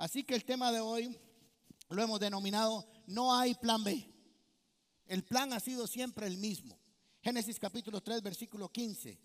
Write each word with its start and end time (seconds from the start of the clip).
Así 0.00 0.24
que 0.24 0.34
el 0.34 0.46
tema 0.46 0.72
de 0.72 0.80
hoy 0.80 1.14
lo 1.90 2.02
hemos 2.02 2.18
denominado 2.18 2.86
No 3.06 3.36
hay 3.36 3.54
plan 3.54 3.84
B. 3.84 4.10
El 5.04 5.24
plan 5.24 5.52
ha 5.52 5.60
sido 5.60 5.86
siempre 5.86 6.26
el 6.26 6.38
mismo. 6.38 6.78
Génesis 7.20 7.58
capítulo 7.58 8.00
3, 8.00 8.22
versículo 8.22 8.72
15. 8.72 9.20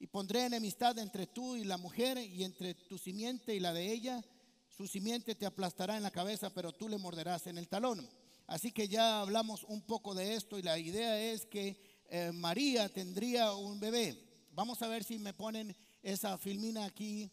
Y 0.00 0.06
pondré 0.08 0.44
enemistad 0.44 0.98
entre 0.98 1.28
tú 1.28 1.56
y 1.56 1.64
la 1.64 1.78
mujer 1.78 2.18
y 2.18 2.44
entre 2.44 2.74
tu 2.74 2.98
simiente 2.98 3.54
y 3.54 3.60
la 3.60 3.72
de 3.72 3.90
ella. 3.90 4.22
Su 4.68 4.86
simiente 4.86 5.34
te 5.34 5.46
aplastará 5.46 5.96
en 5.96 6.02
la 6.02 6.10
cabeza, 6.10 6.50
pero 6.50 6.72
tú 6.72 6.90
le 6.90 6.98
morderás 6.98 7.46
en 7.46 7.56
el 7.56 7.68
talón. 7.68 8.06
Así 8.46 8.70
que 8.70 8.88
ya 8.88 9.22
hablamos 9.22 9.64
un 9.64 9.80
poco 9.80 10.14
de 10.14 10.34
esto 10.34 10.58
y 10.58 10.62
la 10.62 10.78
idea 10.78 11.18
es 11.18 11.46
que 11.46 11.80
eh, 12.10 12.32
María 12.32 12.90
tendría 12.90 13.54
un 13.54 13.80
bebé. 13.80 14.22
Vamos 14.50 14.82
a 14.82 14.88
ver 14.88 15.04
si 15.04 15.18
me 15.18 15.32
ponen 15.32 15.74
esa 16.02 16.36
filmina 16.36 16.84
aquí. 16.84 17.32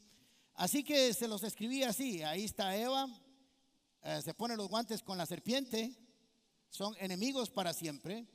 Así 0.60 0.84
que 0.84 1.14
se 1.14 1.26
los 1.26 1.42
escribí 1.44 1.84
así. 1.84 2.22
Ahí 2.22 2.44
está 2.44 2.76
Eva. 2.76 3.08
Eh, 4.04 4.22
se 4.22 4.34
pone 4.34 4.58
los 4.58 4.68
guantes 4.68 5.02
con 5.02 5.18
la 5.18 5.26
serpiente. 5.26 5.96
Son 6.70 6.94
enemigos 7.00 7.50
para 7.50 7.72
siempre. 7.72 8.28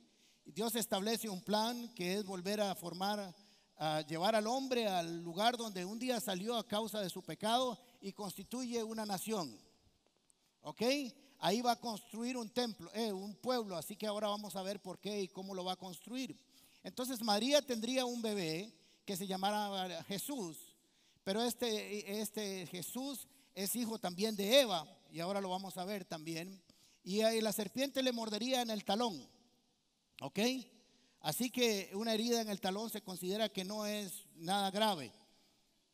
Dios 0.43 0.73
establece 0.73 1.29
un 1.29 1.43
plan 1.43 1.93
que 1.93 2.15
es 2.15 2.25
volver 2.25 2.61
a 2.61 2.73
formar, 2.73 3.31
a 3.77 4.01
llevar 4.01 4.33
al 4.33 4.47
hombre 4.47 4.87
al 4.87 5.21
lugar 5.21 5.55
donde 5.55 5.85
un 5.85 5.99
día 5.99 6.19
salió 6.19 6.57
a 6.57 6.67
causa 6.67 6.99
de 6.99 7.11
su 7.11 7.21
pecado 7.21 7.79
y 8.01 8.11
constituye 8.11 8.81
una 8.81 9.05
nación. 9.05 9.55
¿Ok? 10.61 10.81
Ahí 11.37 11.61
va 11.61 11.73
a 11.73 11.79
construir 11.79 12.37
un 12.37 12.49
templo, 12.49 12.89
eh, 12.95 13.13
un 13.13 13.35
pueblo. 13.35 13.77
Así 13.77 13.95
que 13.95 14.07
ahora 14.07 14.29
vamos 14.29 14.55
a 14.55 14.63
ver 14.63 14.81
por 14.81 14.97
qué 14.97 15.21
y 15.21 15.27
cómo 15.27 15.53
lo 15.53 15.63
va 15.63 15.73
a 15.73 15.77
construir. 15.77 16.35
Entonces 16.81 17.21
María 17.21 17.61
tendría 17.61 18.03
un 18.03 18.23
bebé 18.23 18.73
que 19.05 19.15
se 19.15 19.27
llamara 19.27 20.03
Jesús. 20.05 20.64
Pero 21.25 21.41
este, 21.41 22.21
este 22.21 22.67
Jesús 22.67 23.27
es 23.55 23.75
hijo 23.75 23.97
también 23.97 24.35
de 24.35 24.61
Eva. 24.61 24.87
Y 25.11 25.19
ahora 25.19 25.41
lo 25.41 25.49
vamos 25.49 25.75
a 25.75 25.83
ver 25.83 26.05
también. 26.05 26.61
Y, 27.03 27.19
la 27.41 27.51
serpiente 27.51 28.03
le 28.03 28.11
mordería 28.11 28.61
en 28.61 28.69
el 28.69 28.85
talón. 28.85 29.27
¿Ok? 30.21 30.39
Así 31.21 31.49
que 31.49 31.89
una 31.95 32.13
herida 32.13 32.41
en 32.41 32.49
el 32.49 32.61
talón 32.61 32.91
se 32.91 33.01
considera 33.01 33.49
que 33.49 33.65
no 33.65 33.87
es 33.87 34.27
nada 34.35 34.69
grave. 34.69 35.11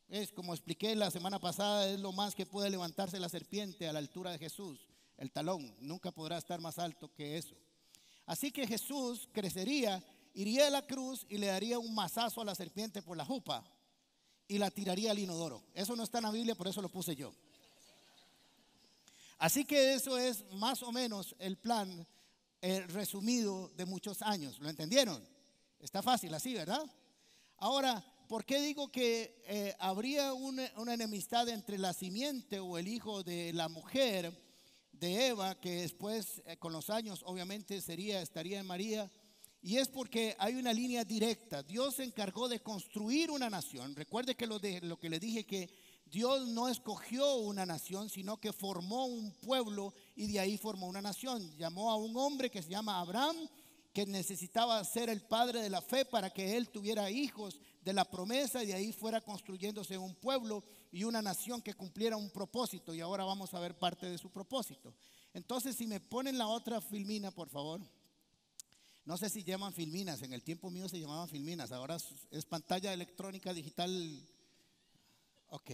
Es 0.06 0.30
como 0.32 0.52
expliqué 0.52 0.94
la 0.94 1.10
semana 1.10 1.38
pasada, 1.38 1.88
es 1.88 1.98
lo 1.98 2.12
más 2.12 2.34
que 2.34 2.44
puede 2.44 2.68
levantarse 2.68 3.18
la 3.18 3.30
serpiente 3.30 3.88
a 3.88 3.94
la 3.94 4.00
altura 4.00 4.32
de 4.32 4.38
Jesús, 4.38 4.86
el 5.16 5.32
talón. 5.32 5.74
Nunca 5.80 6.12
podrá 6.12 6.36
estar 6.36 6.60
más 6.60 6.78
alto 6.78 7.10
que 7.14 7.38
eso. 7.38 7.56
Así 8.26 8.52
que 8.52 8.66
Jesús 8.66 9.30
crecería, 9.32 10.04
iría 10.34 10.66
a 10.66 10.70
la 10.70 10.86
cruz 10.86 11.24
y 11.30 11.38
le 11.38 11.46
daría 11.46 11.78
un 11.78 11.94
mazazo 11.94 12.42
a 12.42 12.44
la 12.44 12.54
serpiente 12.54 13.00
por 13.00 13.16
la 13.16 13.24
jupa 13.24 13.64
y 14.48 14.58
la 14.58 14.70
tiraría 14.70 15.10
al 15.10 15.18
inodoro. 15.18 15.62
Eso 15.74 15.96
no 15.96 16.02
está 16.02 16.18
en 16.18 16.24
la 16.24 16.30
Biblia, 16.30 16.54
por 16.54 16.68
eso 16.68 16.82
lo 16.82 16.88
puse 16.88 17.16
yo. 17.16 17.32
Así 19.38 19.64
que 19.64 19.94
eso 19.94 20.18
es 20.18 20.44
más 20.52 20.82
o 20.82 20.92
menos 20.92 21.34
el 21.38 21.56
plan 21.56 22.06
eh, 22.60 22.86
resumido 22.88 23.72
de 23.76 23.86
muchos 23.86 24.22
años. 24.22 24.58
¿Lo 24.60 24.68
entendieron? 24.68 25.20
Está 25.80 26.00
fácil 26.00 26.32
así, 26.32 26.54
¿verdad? 26.54 26.84
Ahora, 27.56 28.04
¿por 28.28 28.44
qué 28.44 28.60
digo 28.60 28.92
que 28.92 29.42
eh, 29.48 29.74
habría 29.80 30.32
una, 30.32 30.70
enemistad 30.94 31.48
entre 31.48 31.76
la 31.76 31.92
simiente 31.92 32.60
o 32.60 32.78
el 32.78 32.86
hijo 32.86 33.24
de 33.24 33.52
la 33.52 33.68
mujer 33.68 34.32
de 34.92 35.26
Eva, 35.26 35.58
que 35.60 35.80
después 35.80 36.40
eh, 36.46 36.56
con 36.58 36.72
los 36.72 36.88
años 36.88 37.22
obviamente 37.26 37.80
sería, 37.80 38.22
estaría 38.22 38.60
en 38.60 38.66
María? 38.66 39.10
Y 39.62 39.76
es 39.76 39.88
porque 39.88 40.34
hay 40.40 40.56
una 40.56 40.72
línea 40.72 41.04
directa. 41.04 41.62
Dios 41.62 41.94
se 41.94 42.02
encargó 42.02 42.48
de 42.48 42.60
construir 42.60 43.30
una 43.30 43.48
nación. 43.48 43.94
Recuerde 43.94 44.34
que 44.34 44.46
lo, 44.46 44.58
de, 44.58 44.80
lo 44.80 44.98
que 44.98 45.08
le 45.08 45.20
dije 45.20 45.46
que 45.46 45.70
Dios 46.04 46.48
no 46.48 46.68
escogió 46.68 47.36
una 47.36 47.64
nación, 47.64 48.10
sino 48.10 48.40
que 48.40 48.52
formó 48.52 49.06
un 49.06 49.32
pueblo 49.34 49.94
y 50.16 50.32
de 50.32 50.40
ahí 50.40 50.58
formó 50.58 50.88
una 50.88 51.00
nación. 51.00 51.56
Llamó 51.56 51.92
a 51.92 51.96
un 51.96 52.16
hombre 52.16 52.50
que 52.50 52.60
se 52.60 52.70
llama 52.70 52.98
Abraham, 52.98 53.36
que 53.94 54.04
necesitaba 54.04 54.82
ser 54.84 55.08
el 55.08 55.22
padre 55.22 55.62
de 55.62 55.70
la 55.70 55.80
fe 55.80 56.04
para 56.04 56.30
que 56.30 56.56
él 56.56 56.68
tuviera 56.68 57.08
hijos 57.08 57.60
de 57.82 57.92
la 57.92 58.04
promesa 58.04 58.64
y 58.64 58.66
de 58.66 58.74
ahí 58.74 58.92
fuera 58.92 59.20
construyéndose 59.20 59.96
un 59.96 60.16
pueblo 60.16 60.64
y 60.90 61.04
una 61.04 61.22
nación 61.22 61.62
que 61.62 61.74
cumpliera 61.74 62.16
un 62.16 62.30
propósito. 62.30 62.92
Y 62.92 63.00
ahora 63.00 63.24
vamos 63.24 63.54
a 63.54 63.60
ver 63.60 63.78
parte 63.78 64.10
de 64.10 64.18
su 64.18 64.28
propósito. 64.28 64.92
Entonces, 65.32 65.76
si 65.76 65.86
me 65.86 66.00
ponen 66.00 66.36
la 66.36 66.48
otra 66.48 66.80
filmina, 66.80 67.30
por 67.30 67.48
favor. 67.48 67.80
No 69.04 69.16
sé 69.16 69.28
si 69.28 69.42
llaman 69.42 69.72
filminas, 69.72 70.22
en 70.22 70.32
el 70.32 70.42
tiempo 70.42 70.70
mío 70.70 70.88
se 70.88 71.00
llamaban 71.00 71.28
filminas, 71.28 71.72
ahora 71.72 71.96
es 72.30 72.44
pantalla 72.44 72.92
electrónica 72.92 73.52
digital. 73.52 73.90
Ok. 75.48 75.70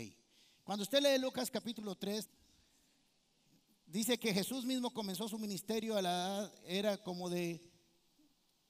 Cuando 0.64 0.82
usted 0.82 1.02
lee 1.02 1.20
Lucas 1.20 1.50
capítulo 1.50 1.94
3, 1.94 2.28
dice 3.86 4.18
que 4.18 4.32
Jesús 4.32 4.64
mismo 4.64 4.92
comenzó 4.92 5.28
su 5.28 5.38
ministerio 5.38 5.96
a 5.96 6.02
la 6.02 6.10
edad, 6.10 6.54
era 6.66 6.96
como 6.98 7.28
de 7.28 7.60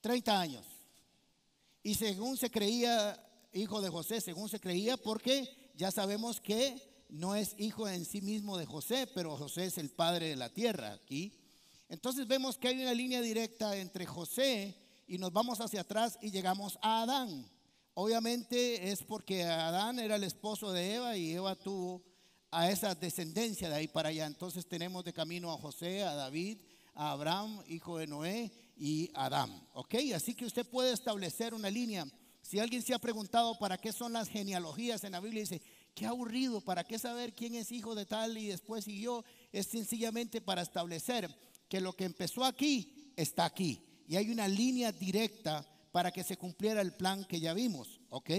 30 0.01 0.39
años. 0.39 0.65
Y 1.81 1.95
según 1.95 2.37
se 2.37 2.51
creía 2.51 3.25
hijo 3.53 3.81
de 3.81 3.89
José, 3.89 4.21
según 4.21 4.49
se 4.49 4.59
creía, 4.59 4.97
porque 4.97 5.71
ya 5.75 5.91
sabemos 5.91 6.41
que 6.41 7.05
no 7.09 7.35
es 7.35 7.55
hijo 7.57 7.87
en 7.87 8.05
sí 8.05 8.21
mismo 8.21 8.57
de 8.57 8.65
José, 8.65 9.07
pero 9.07 9.37
José 9.37 9.65
es 9.65 9.77
el 9.77 9.89
padre 9.89 10.27
de 10.27 10.35
la 10.35 10.53
tierra 10.53 10.93
aquí. 10.93 11.38
Entonces 11.89 12.27
vemos 12.27 12.57
que 12.57 12.67
hay 12.67 12.81
una 12.81 12.93
línea 12.93 13.19
directa 13.19 13.75
entre 13.75 14.05
José 14.05 14.77
y 15.07 15.17
nos 15.17 15.33
vamos 15.33 15.59
hacia 15.59 15.81
atrás 15.81 16.19
y 16.21 16.29
llegamos 16.29 16.77
a 16.83 17.01
Adán. 17.01 17.49
Obviamente 17.95 18.91
es 18.91 19.01
porque 19.01 19.43
Adán 19.43 19.97
era 19.97 20.15
el 20.15 20.23
esposo 20.23 20.71
de 20.71 20.95
Eva 20.95 21.17
y 21.17 21.31
Eva 21.31 21.55
tuvo 21.55 22.03
a 22.51 22.69
esa 22.69 22.93
descendencia 22.93 23.69
de 23.69 23.75
ahí 23.75 23.87
para 23.87 24.09
allá. 24.09 24.27
Entonces 24.27 24.67
tenemos 24.67 25.03
de 25.03 25.13
camino 25.13 25.51
a 25.51 25.57
José, 25.57 26.03
a 26.03 26.13
David, 26.13 26.59
a 26.93 27.11
Abraham, 27.11 27.61
hijo 27.67 27.97
de 27.97 28.05
Noé, 28.05 28.51
y 28.77 29.09
Adán. 29.15 29.67
¿Ok? 29.73 29.95
Así 30.15 30.35
que 30.35 30.45
usted 30.45 30.65
puede 30.65 30.93
establecer 30.93 31.53
una 31.53 31.71
línea. 31.71 32.05
Si 32.41 32.59
alguien 32.59 32.81
se 32.81 32.93
ha 32.93 32.99
preguntado 32.99 33.57
para 33.57 33.77
qué 33.77 33.91
son 33.91 34.13
las 34.13 34.29
genealogías 34.29 35.03
en 35.03 35.11
la 35.11 35.19
Biblia, 35.19 35.41
dice, 35.41 35.61
qué 35.93 36.05
aburrido, 36.05 36.61
¿para 36.61 36.83
qué 36.83 36.97
saber 36.97 37.33
quién 37.33 37.55
es 37.55 37.71
hijo 37.71 37.95
de 37.95 38.05
tal 38.05 38.37
y 38.37 38.47
después 38.47 38.85
siguió? 38.85 39.25
Es 39.51 39.67
sencillamente 39.67 40.39
para 40.39 40.61
establecer 40.61 41.35
que 41.69 41.79
lo 41.79 41.95
que 41.95 42.05
empezó 42.05 42.43
aquí 42.43 43.13
está 43.15 43.45
aquí. 43.45 43.81
Y 44.07 44.15
hay 44.15 44.31
una 44.31 44.47
línea 44.47 44.91
directa 44.91 45.65
para 45.91 46.11
que 46.11 46.23
se 46.23 46.37
cumpliera 46.37 46.81
el 46.81 46.93
plan 46.93 47.23
que 47.25 47.39
ya 47.39 47.53
vimos, 47.53 47.99
¿ok? 48.09 48.31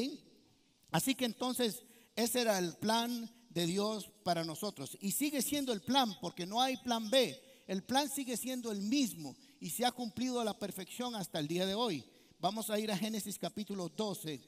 Así 0.91 1.15
que 1.15 1.25
entonces 1.25 1.85
ese 2.17 2.41
era 2.41 2.59
el 2.59 2.75
plan 2.75 3.31
de 3.51 3.67
Dios 3.67 4.11
para 4.25 4.45
nosotros. 4.45 4.99
Y 5.01 5.13
sigue 5.13 5.43
siendo 5.43 5.73
el 5.73 5.81
plan, 5.81 6.17
porque 6.21 6.47
no 6.47 6.61
hay 6.61 6.77
plan 6.79 7.09
B. 7.09 7.41
El 7.67 7.85
plan 7.85 8.09
sigue 8.11 8.37
siendo 8.37 8.73
el 8.73 8.83
mismo 8.83 9.37
y 9.61 9.71
se 9.71 9.85
ha 9.85 9.93
cumplido 9.93 10.41
a 10.41 10.45
la 10.45 10.59
perfección 10.59 11.15
hasta 11.15 11.39
el 11.39 11.47
día 11.47 11.67
de 11.67 11.75
hoy. 11.75 12.05
Vamos 12.41 12.71
a 12.71 12.79
ir 12.79 12.91
a 12.91 12.97
Génesis 12.97 13.39
capítulo 13.39 13.89
12. 13.89 14.41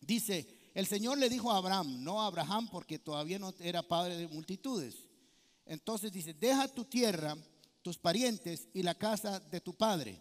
Dice, 0.00 0.48
el 0.74 0.86
Señor 0.86 1.18
le 1.18 1.28
dijo 1.28 1.52
a 1.52 1.58
Abraham, 1.58 2.02
no 2.02 2.20
a 2.20 2.26
Abraham 2.26 2.68
porque 2.70 2.98
todavía 2.98 3.38
no 3.38 3.54
era 3.60 3.82
padre 3.82 4.16
de 4.16 4.26
multitudes. 4.26 4.96
Entonces 5.66 6.10
dice, 6.10 6.34
deja 6.34 6.66
tu 6.66 6.84
tierra, 6.84 7.36
tus 7.82 7.98
parientes 7.98 8.68
y 8.72 8.82
la 8.82 8.94
casa 8.94 9.40
de 9.40 9.60
tu 9.60 9.74
padre 9.74 10.20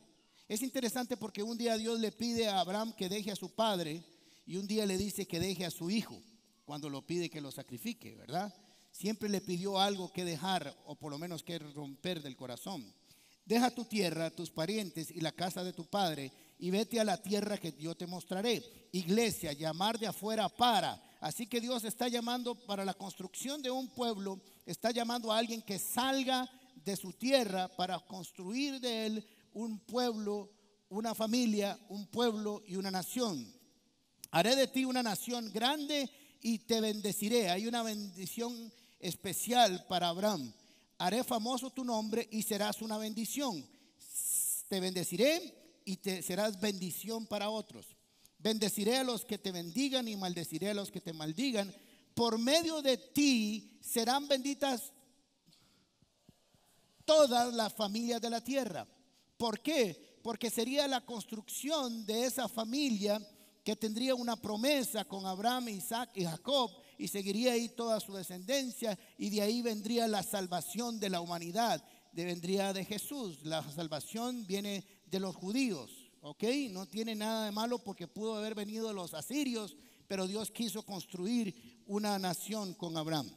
es 0.52 0.62
interesante 0.64 1.16
porque 1.16 1.42
un 1.42 1.58
día 1.58 1.78
Dios 1.78 1.98
le 2.02 2.12
pide 2.12 2.50
a 2.50 2.60
Abraham 2.60 2.92
que 2.92 3.08
deje 3.08 3.32
a 3.32 3.38
su 3.38 3.56
padre 3.56 4.04
y 4.46 4.58
un 4.58 4.68
día 4.68 4.86
le 4.86 4.98
dice 4.98 5.26
que 5.26 5.40
deje 5.40 5.66
a 5.66 5.72
su 5.72 5.90
hijo 5.90 6.22
cuando 6.66 6.90
lo 6.90 7.08
pide 7.08 7.30
que 7.30 7.40
lo 7.40 7.52
sacrifique, 7.52 8.16
¿verdad? 8.16 8.54
Siempre 8.92 9.30
le 9.30 9.40
pidió 9.40 9.80
algo 9.80 10.12
que 10.12 10.26
dejar 10.26 10.76
o 10.88 10.96
por 10.96 11.10
lo 11.10 11.18
menos 11.18 11.42
que 11.42 11.58
romper 11.58 12.22
del 12.22 12.36
corazón. 12.36 12.94
Deja 13.46 13.72
tu 13.72 13.86
tierra, 13.86 14.30
tus 14.30 14.52
parientes 14.52 15.10
y 15.10 15.22
la 15.22 15.32
casa 15.32 15.64
de 15.64 15.72
tu 15.72 15.86
padre 15.86 16.34
y 16.60 16.70
vete 16.70 17.00
a 17.00 17.06
la 17.06 17.22
tierra 17.22 17.58
que 17.58 17.72
yo 17.80 17.96
te 17.96 18.06
mostraré. 18.06 18.90
Iglesia, 18.92 19.54
llamar 19.54 19.98
de 19.98 20.08
afuera 20.08 20.50
para. 20.50 21.02
Así 21.22 21.48
que 21.48 21.62
Dios 21.62 21.86
está 21.86 22.10
llamando 22.10 22.56
para 22.56 22.84
la 22.84 22.94
construcción 22.94 23.62
de 23.62 23.72
un 23.72 23.88
pueblo, 23.88 24.42
está 24.66 24.92
llamando 24.92 25.32
a 25.32 25.38
alguien 25.38 25.62
que 25.62 25.80
salga 25.80 26.50
de 26.84 26.96
su 26.96 27.14
tierra 27.14 27.68
para 27.68 28.00
construir 28.00 28.80
de 28.80 29.06
él 29.06 29.28
un 29.54 29.80
pueblo, 29.80 30.52
una 30.90 31.14
familia, 31.14 31.80
un 31.90 32.08
pueblo 32.08 32.62
y 32.66 32.76
una 32.76 32.92
nación. 32.92 33.54
Haré 34.32 34.56
de 34.56 34.68
ti 34.68 34.86
una 34.86 35.04
nación 35.04 35.52
grande 35.52 36.10
y 36.42 36.60
te 36.60 36.82
bendeciré. 36.82 37.50
Hay 37.50 37.68
una 37.68 37.84
bendición 37.84 38.72
especial 39.00 39.86
para 39.88 40.10
Abraham. 40.10 40.54
Haré 40.98 41.24
famoso 41.24 41.72
tu 41.72 41.84
nombre 41.84 42.28
y 42.32 42.44
serás 42.44 42.82
una 42.82 42.98
bendición. 42.98 43.66
Te 44.68 44.80
bendeciré 44.80 45.82
y 45.84 45.98
te 45.98 46.22
serás 46.22 46.60
bendición 46.62 47.26
para 47.26 47.50
otros. 47.50 47.96
Bendeciré 48.38 48.98
a 48.98 49.04
los 49.04 49.26
que 49.26 49.38
te 49.38 49.52
bendigan 49.52 50.08
y 50.08 50.16
maldeciré 50.16 50.70
a 50.72 50.74
los 50.74 50.92
que 50.92 51.02
te 51.02 51.14
maldigan. 51.14 51.74
Por 52.14 52.38
medio 52.38 52.82
de 52.82 52.98
ti 52.98 53.80
serán 53.82 54.28
benditas 54.28 54.94
todas 57.06 57.54
las 57.54 57.74
familias 57.74 58.22
de 58.22 58.30
la 58.30 58.42
tierra. 58.42 58.88
¿Por 59.38 59.60
qué? 59.62 60.20
Porque 60.24 60.50
sería 60.50 60.88
la 60.88 61.02
construcción 61.02 62.06
de 62.06 62.26
esa 62.26 62.48
familia 62.48 63.20
que 63.64 63.76
tendría 63.76 64.16
una 64.16 64.36
promesa 64.36 65.06
con 65.06 65.26
Abraham, 65.26 65.70
Isaac 65.70 66.12
y 66.16 66.26
Jacob 66.26 66.72
y 66.98 67.08
seguiría 67.08 67.54
ahí 67.54 67.70
toda 67.70 68.00
su 68.00 68.14
descendencia 68.14 68.98
y 69.18 69.30
de 69.30 69.42
ahí 69.42 69.62
vendría 69.62 70.08
la 70.08 70.24
salvación 70.24 71.00
de 71.00 71.10
la 71.10 71.22
humanidad, 71.22 71.84
de, 72.12 72.26
vendría 72.26 72.74
de 72.74 72.86
Jesús. 72.86 73.44
La 73.44 73.64
salvación 73.72 74.46
viene 74.46 74.84
de 75.06 75.20
los 75.20 75.36
judíos, 75.36 76.12
¿ok? 76.22 76.44
No 76.70 76.88
tiene 76.88 77.16
nada 77.16 77.46
de 77.46 77.52
malo 77.52 77.80
porque 77.80 78.08
pudo 78.08 78.36
haber 78.36 78.56
venido 78.56 78.94
los 78.94 79.14
asirios, 79.14 79.76
pero 80.08 80.28
Dios 80.28 80.52
quiso 80.52 80.84
construir 80.84 81.84
una 81.86 82.18
nación 82.20 82.74
con 82.74 82.98
Abraham. 82.98 83.32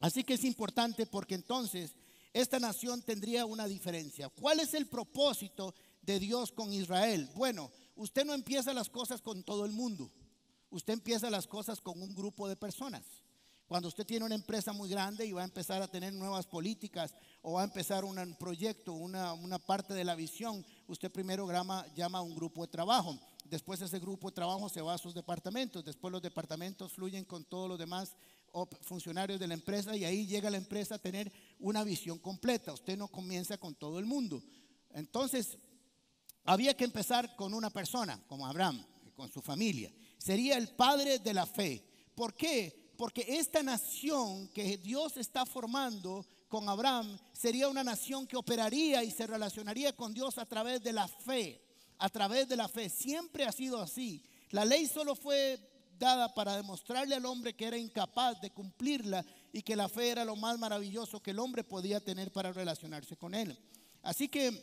Así 0.00 0.24
que 0.24 0.34
es 0.34 0.44
importante 0.44 1.06
porque 1.06 1.34
entonces 1.34 1.94
esta 2.40 2.58
nación 2.58 3.00
tendría 3.00 3.46
una 3.46 3.66
diferencia. 3.66 4.28
¿Cuál 4.28 4.60
es 4.60 4.74
el 4.74 4.86
propósito 4.86 5.74
de 6.02 6.18
Dios 6.18 6.52
con 6.52 6.70
Israel? 6.70 7.30
Bueno, 7.34 7.70
usted 7.94 8.26
no 8.26 8.34
empieza 8.34 8.74
las 8.74 8.90
cosas 8.90 9.22
con 9.22 9.42
todo 9.42 9.64
el 9.64 9.72
mundo. 9.72 10.12
Usted 10.68 10.92
empieza 10.92 11.30
las 11.30 11.46
cosas 11.46 11.80
con 11.80 12.00
un 12.02 12.14
grupo 12.14 12.46
de 12.46 12.54
personas. 12.56 13.04
Cuando 13.66 13.88
usted 13.88 14.04
tiene 14.04 14.26
una 14.26 14.34
empresa 14.34 14.74
muy 14.74 14.90
grande 14.90 15.24
y 15.24 15.32
va 15.32 15.40
a 15.40 15.46
empezar 15.46 15.80
a 15.80 15.88
tener 15.88 16.12
nuevas 16.12 16.46
políticas 16.46 17.14
o 17.40 17.54
va 17.54 17.62
a 17.62 17.64
empezar 17.64 18.04
un 18.04 18.36
proyecto, 18.38 18.92
una, 18.92 19.58
parte 19.58 19.94
de 19.94 20.04
la 20.04 20.14
visión, 20.14 20.62
usted 20.88 21.10
primero 21.10 21.48
llama 21.96 22.18
a 22.18 22.22
un 22.22 22.34
grupo 22.34 22.66
de 22.66 22.68
trabajo. 22.68 23.18
Después 23.46 23.80
ese 23.80 23.98
grupo 23.98 24.28
de 24.28 24.34
trabajo 24.34 24.68
se 24.68 24.82
va 24.82 24.92
a 24.92 24.98
sus 24.98 25.14
departamentos. 25.14 25.82
Después 25.82 26.12
los 26.12 26.20
departamentos 26.20 26.92
fluyen 26.92 27.24
con 27.24 27.44
todos 27.44 27.66
los 27.66 27.78
demás 27.78 28.14
funcionarios 28.82 29.38
de 29.38 29.46
la 29.46 29.54
empresa 29.54 29.96
y 29.96 30.04
ahí 30.04 30.26
llega 30.26 30.50
la 30.50 30.56
empresa 30.56 30.94
a 30.94 30.98
tener 30.98 31.32
una 31.58 31.84
visión 31.84 32.18
completa. 32.18 32.72
Usted 32.72 32.96
no 32.96 33.08
comienza 33.08 33.58
con 33.58 33.74
todo 33.74 33.98
el 33.98 34.06
mundo. 34.06 34.42
Entonces, 34.90 35.58
había 36.44 36.76
que 36.76 36.84
empezar 36.84 37.34
con 37.36 37.54
una 37.54 37.70
persona, 37.70 38.20
como 38.28 38.46
Abraham, 38.46 38.84
con 39.14 39.30
su 39.30 39.40
familia. 39.42 39.92
Sería 40.18 40.56
el 40.56 40.68
padre 40.68 41.18
de 41.18 41.34
la 41.34 41.46
fe. 41.46 41.84
¿Por 42.14 42.34
qué? 42.34 42.92
Porque 42.96 43.24
esta 43.28 43.62
nación 43.62 44.48
que 44.48 44.78
Dios 44.78 45.16
está 45.16 45.44
formando 45.44 46.24
con 46.48 46.68
Abraham 46.68 47.18
sería 47.32 47.68
una 47.68 47.84
nación 47.84 48.26
que 48.26 48.36
operaría 48.36 49.02
y 49.02 49.10
se 49.10 49.26
relacionaría 49.26 49.94
con 49.94 50.14
Dios 50.14 50.38
a 50.38 50.46
través 50.46 50.82
de 50.82 50.92
la 50.92 51.08
fe. 51.08 51.62
A 51.98 52.08
través 52.08 52.48
de 52.48 52.56
la 52.56 52.68
fe. 52.68 52.88
Siempre 52.88 53.44
ha 53.44 53.52
sido 53.52 53.80
así. 53.80 54.22
La 54.50 54.64
ley 54.64 54.86
solo 54.86 55.14
fue 55.14 55.58
dada 55.98 56.32
para 56.34 56.56
demostrarle 56.56 57.14
al 57.14 57.26
hombre 57.26 57.54
que 57.54 57.66
era 57.66 57.76
incapaz 57.76 58.40
de 58.40 58.50
cumplirla 58.50 59.24
y 59.56 59.62
que 59.62 59.74
la 59.74 59.88
fe 59.88 60.10
era 60.10 60.22
lo 60.22 60.36
más 60.36 60.58
maravilloso 60.58 61.22
que 61.22 61.30
el 61.30 61.38
hombre 61.38 61.64
podía 61.64 61.98
tener 61.98 62.30
para 62.30 62.52
relacionarse 62.52 63.16
con 63.16 63.34
él. 63.34 63.58
Así 64.02 64.28
que 64.28 64.62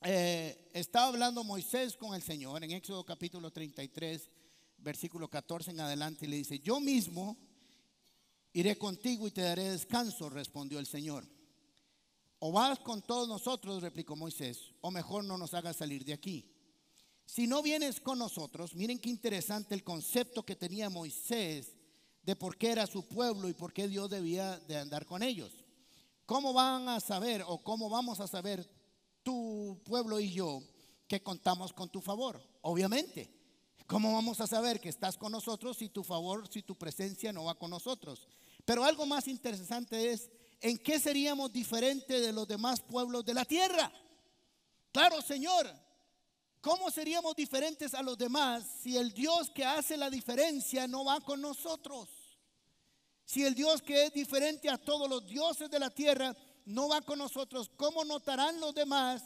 eh, 0.00 0.70
estaba 0.72 1.08
hablando 1.08 1.42
Moisés 1.42 1.96
con 1.96 2.14
el 2.14 2.22
Señor 2.22 2.62
en 2.62 2.70
Éxodo 2.70 3.04
capítulo 3.04 3.50
33, 3.50 4.30
versículo 4.78 5.28
14 5.28 5.72
en 5.72 5.80
adelante, 5.80 6.24
y 6.24 6.28
le 6.28 6.36
dice, 6.36 6.60
yo 6.60 6.78
mismo 6.78 7.36
iré 8.52 8.78
contigo 8.78 9.26
y 9.26 9.32
te 9.32 9.40
daré 9.42 9.68
descanso, 9.68 10.30
respondió 10.30 10.78
el 10.78 10.86
Señor. 10.86 11.26
O 12.38 12.52
vas 12.52 12.78
con 12.78 13.02
todos 13.02 13.26
nosotros, 13.26 13.82
replicó 13.82 14.14
Moisés, 14.14 14.70
o 14.82 14.92
mejor 14.92 15.24
no 15.24 15.36
nos 15.36 15.52
hagas 15.52 15.78
salir 15.78 16.04
de 16.04 16.12
aquí. 16.12 16.48
Si 17.26 17.48
no 17.48 17.60
vienes 17.60 18.00
con 18.00 18.20
nosotros, 18.20 18.76
miren 18.76 19.00
qué 19.00 19.08
interesante 19.08 19.74
el 19.74 19.82
concepto 19.82 20.44
que 20.44 20.54
tenía 20.54 20.88
Moisés 20.88 21.72
de 22.22 22.36
por 22.36 22.56
qué 22.56 22.70
era 22.70 22.86
su 22.86 23.06
pueblo 23.06 23.48
y 23.48 23.54
por 23.54 23.72
qué 23.72 23.88
Dios 23.88 24.08
debía 24.10 24.58
de 24.60 24.78
andar 24.78 25.06
con 25.06 25.22
ellos. 25.22 25.52
¿Cómo 26.26 26.52
van 26.52 26.88
a 26.88 27.00
saber 27.00 27.44
o 27.46 27.58
cómo 27.58 27.90
vamos 27.90 28.20
a 28.20 28.26
saber 28.26 28.68
tu 29.22 29.80
pueblo 29.84 30.20
y 30.20 30.32
yo 30.32 30.62
que 31.08 31.22
contamos 31.22 31.72
con 31.72 31.88
tu 31.88 32.00
favor? 32.00 32.40
Obviamente. 32.62 33.42
¿Cómo 33.86 34.14
vamos 34.14 34.40
a 34.40 34.46
saber 34.46 34.80
que 34.80 34.88
estás 34.88 35.18
con 35.18 35.32
nosotros 35.32 35.76
si 35.76 35.88
tu 35.90 36.02
favor, 36.02 36.48
si 36.48 36.62
tu 36.62 36.76
presencia 36.76 37.32
no 37.32 37.44
va 37.44 37.58
con 37.58 37.70
nosotros? 37.70 38.26
Pero 38.64 38.84
algo 38.84 39.04
más 39.04 39.28
interesante 39.28 40.12
es 40.12 40.30
en 40.60 40.78
qué 40.78 40.98
seríamos 40.98 41.52
diferentes 41.52 42.20
de 42.20 42.32
los 42.32 42.46
demás 42.46 42.80
pueblos 42.80 43.24
de 43.24 43.34
la 43.34 43.44
tierra. 43.44 43.92
Claro, 44.92 45.20
Señor, 45.20 45.70
¿Cómo 46.62 46.92
seríamos 46.92 47.34
diferentes 47.34 47.92
a 47.92 48.02
los 48.02 48.16
demás 48.16 48.64
si 48.80 48.96
el 48.96 49.12
Dios 49.12 49.50
que 49.50 49.64
hace 49.64 49.96
la 49.96 50.08
diferencia 50.08 50.86
no 50.86 51.04
va 51.04 51.20
con 51.20 51.40
nosotros? 51.40 52.08
Si 53.24 53.44
el 53.44 53.52
Dios 53.52 53.82
que 53.82 54.04
es 54.04 54.12
diferente 54.12 54.70
a 54.70 54.78
todos 54.78 55.10
los 55.10 55.26
dioses 55.26 55.68
de 55.68 55.80
la 55.80 55.90
tierra 55.90 56.36
no 56.64 56.88
va 56.88 57.02
con 57.02 57.18
nosotros, 57.18 57.68
¿cómo 57.76 58.04
notarán 58.04 58.60
los 58.60 58.72
demás 58.76 59.24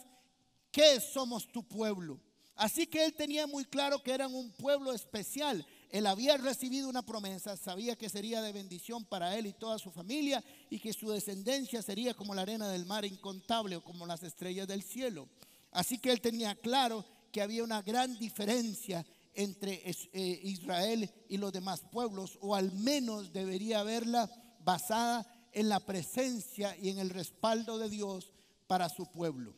que 0.71 0.99
somos 0.99 1.47
tu 1.51 1.61
pueblo? 1.61 2.19
Así 2.55 2.87
que 2.87 3.05
él 3.05 3.13
tenía 3.13 3.45
muy 3.45 3.65
claro 3.65 4.01
que 4.01 4.13
eran 4.13 4.33
un 4.33 4.51
pueblo 4.53 4.91
especial. 4.91 5.63
Él 5.91 6.07
había 6.07 6.37
recibido 6.37 6.89
una 6.89 7.05
promesa, 7.05 7.55
sabía 7.55 7.95
que 7.95 8.09
sería 8.09 8.41
de 8.41 8.51
bendición 8.51 9.05
para 9.05 9.37
él 9.37 9.45
y 9.45 9.53
toda 9.53 9.77
su 9.77 9.91
familia 9.91 10.43
y 10.71 10.79
que 10.79 10.91
su 10.91 11.11
descendencia 11.11 11.83
sería 11.83 12.15
como 12.15 12.33
la 12.33 12.41
arena 12.41 12.67
del 12.69 12.87
mar 12.87 13.05
incontable 13.05 13.75
o 13.75 13.83
como 13.83 14.07
las 14.07 14.23
estrellas 14.23 14.67
del 14.67 14.81
cielo. 14.81 15.29
Así 15.69 15.99
que 15.99 16.11
él 16.11 16.19
tenía 16.19 16.55
claro 16.55 17.05
que 17.37 17.43
había 17.43 17.63
una 17.63 17.83
gran 17.83 18.17
diferencia 18.17 19.05
entre 19.35 19.83
eh, 19.85 20.39
Israel 20.41 21.07
y 21.29 21.37
los 21.37 21.53
demás 21.53 21.81
pueblos, 21.91 22.35
o 22.41 22.55
al 22.55 22.71
menos 22.71 23.31
debería 23.31 23.81
haberla 23.81 24.27
basada 24.61 25.23
en 25.51 25.69
la 25.69 25.79
presencia 25.79 26.75
y 26.81 26.89
en 26.89 26.97
el 26.97 27.11
respaldo 27.11 27.77
de 27.77 27.91
Dios 27.91 28.31
para 28.65 28.89
su 28.89 29.05
pueblo. 29.11 29.53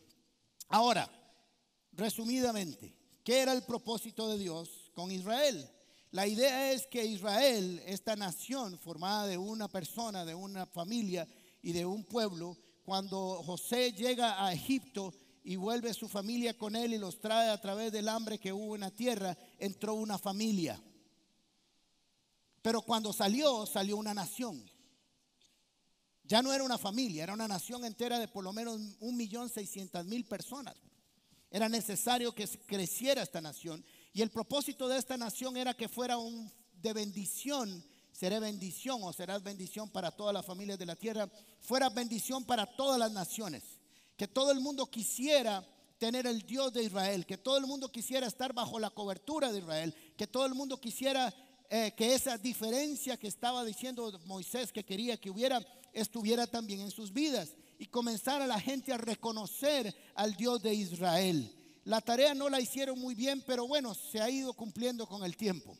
Ahora, 0.68 1.10
resumidamente, 1.94 2.94
¿qué 3.24 3.40
era 3.40 3.54
el 3.54 3.64
propósito 3.64 4.28
de 4.28 4.40
Dios 4.40 4.92
con 4.94 5.10
Israel? 5.10 5.66
La 6.12 6.28
idea 6.28 6.74
es 6.74 6.86
que 6.86 7.06
Israel, 7.06 7.82
esta 7.86 8.18
nación 8.18 8.78
formada 8.78 9.26
de 9.26 9.38
una 9.38 9.70
persona, 9.70 10.26
de 10.26 10.36
una 10.36 10.66
familia 10.66 11.26
y 11.62 11.72
de 11.72 11.86
un 11.86 12.04
pueblo, 12.04 12.58
cuando 12.84 13.42
José 13.46 13.94
llega 13.94 14.46
a 14.46 14.52
Egipto, 14.52 15.14
y 15.44 15.56
vuelve 15.56 15.94
su 15.94 16.08
familia 16.08 16.58
con 16.58 16.76
él 16.76 16.94
y 16.94 16.98
los 16.98 17.20
trae 17.20 17.50
a 17.50 17.62
través 17.62 17.92
del 17.92 18.10
hambre 18.10 18.40
que 18.40 18.54
hubo 18.54 18.76
en 18.76 18.82
la 18.82 18.92
tierra, 18.92 19.38
entró 19.58 19.94
una 19.94 20.18
familia. 20.18 20.82
Pero 22.62 22.82
cuando 22.82 23.14
salió, 23.14 23.66
salió 23.66 23.98
una 23.98 24.14
nación. 24.14 24.70
Ya 26.24 26.42
no 26.42 26.54
era 26.54 26.64
una 26.64 26.78
familia, 26.78 27.24
era 27.24 27.34
una 27.34 27.48
nación 27.48 27.86
entera 27.86 28.20
de 28.20 28.28
por 28.28 28.44
lo 28.44 28.54
menos 28.54 28.80
un 29.00 29.18
millón 29.18 29.50
seiscientas 29.50 30.06
mil 30.06 30.26
personas. 30.26 30.76
Era 31.50 31.68
necesario 31.68 32.36
que 32.36 32.48
creciera 32.68 33.24
esta 33.24 33.42
nación. 33.42 33.84
Y 34.14 34.22
el 34.22 34.30
propósito 34.30 34.88
de 34.88 35.00
esta 35.00 35.18
nación 35.18 35.58
era 35.58 35.74
que 35.74 35.90
fuera 35.90 36.18
un 36.18 36.52
de 36.74 36.94
bendición. 36.94 37.84
Seré 38.12 38.40
bendición 38.40 39.00
o 39.02 39.14
serás 39.14 39.42
bendición 39.42 39.90
para 39.90 40.12
todas 40.12 40.34
las 40.34 40.46
familias 40.46 40.78
de 40.78 40.86
la 40.86 40.96
tierra. 40.96 41.28
Fuera 41.62 41.90
bendición 41.90 42.44
para 42.44 42.68
todas 42.68 43.00
las 43.00 43.12
naciones 43.12 43.79
que 44.20 44.28
todo 44.28 44.52
el 44.52 44.60
mundo 44.60 44.86
quisiera 44.92 45.66
tener 45.98 46.28
el 46.28 46.42
Dios 46.42 46.74
de 46.74 46.84
Israel, 46.84 47.26
que 47.26 47.38
todo 47.38 47.58
el 47.58 47.66
mundo 47.66 47.90
quisiera 47.90 48.28
estar 48.28 48.52
bajo 48.52 48.78
la 48.78 48.90
cobertura 48.90 49.50
de 49.50 49.60
Israel, 49.60 49.96
que 50.18 50.28
todo 50.28 50.46
el 50.46 50.54
mundo 50.54 50.78
quisiera 50.78 51.34
eh, 51.70 51.94
que 51.96 52.14
esa 52.14 52.38
diferencia 52.38 53.16
que 53.16 53.30
estaba 53.30 53.64
diciendo 53.64 54.20
Moisés 54.26 54.74
que 54.74 54.84
quería 54.84 55.16
que 55.16 55.30
hubiera, 55.30 55.66
estuviera 55.94 56.48
también 56.48 56.82
en 56.82 56.92
sus 56.92 57.14
vidas 57.14 57.56
y 57.78 57.86
comenzara 57.86 58.46
la 58.46 58.60
gente 58.60 58.92
a 58.92 58.98
reconocer 58.98 59.96
al 60.16 60.36
Dios 60.36 60.62
de 60.62 60.74
Israel. 60.74 61.56
La 61.86 62.02
tarea 62.02 62.34
no 62.34 62.50
la 62.50 62.60
hicieron 62.60 63.00
muy 63.00 63.16
bien, 63.16 63.42
pero 63.48 63.70
bueno, 63.70 63.96
se 63.96 64.20
ha 64.20 64.30
ido 64.30 64.52
cumpliendo 64.52 65.08
con 65.08 65.24
el 65.24 65.38
tiempo. 65.38 65.78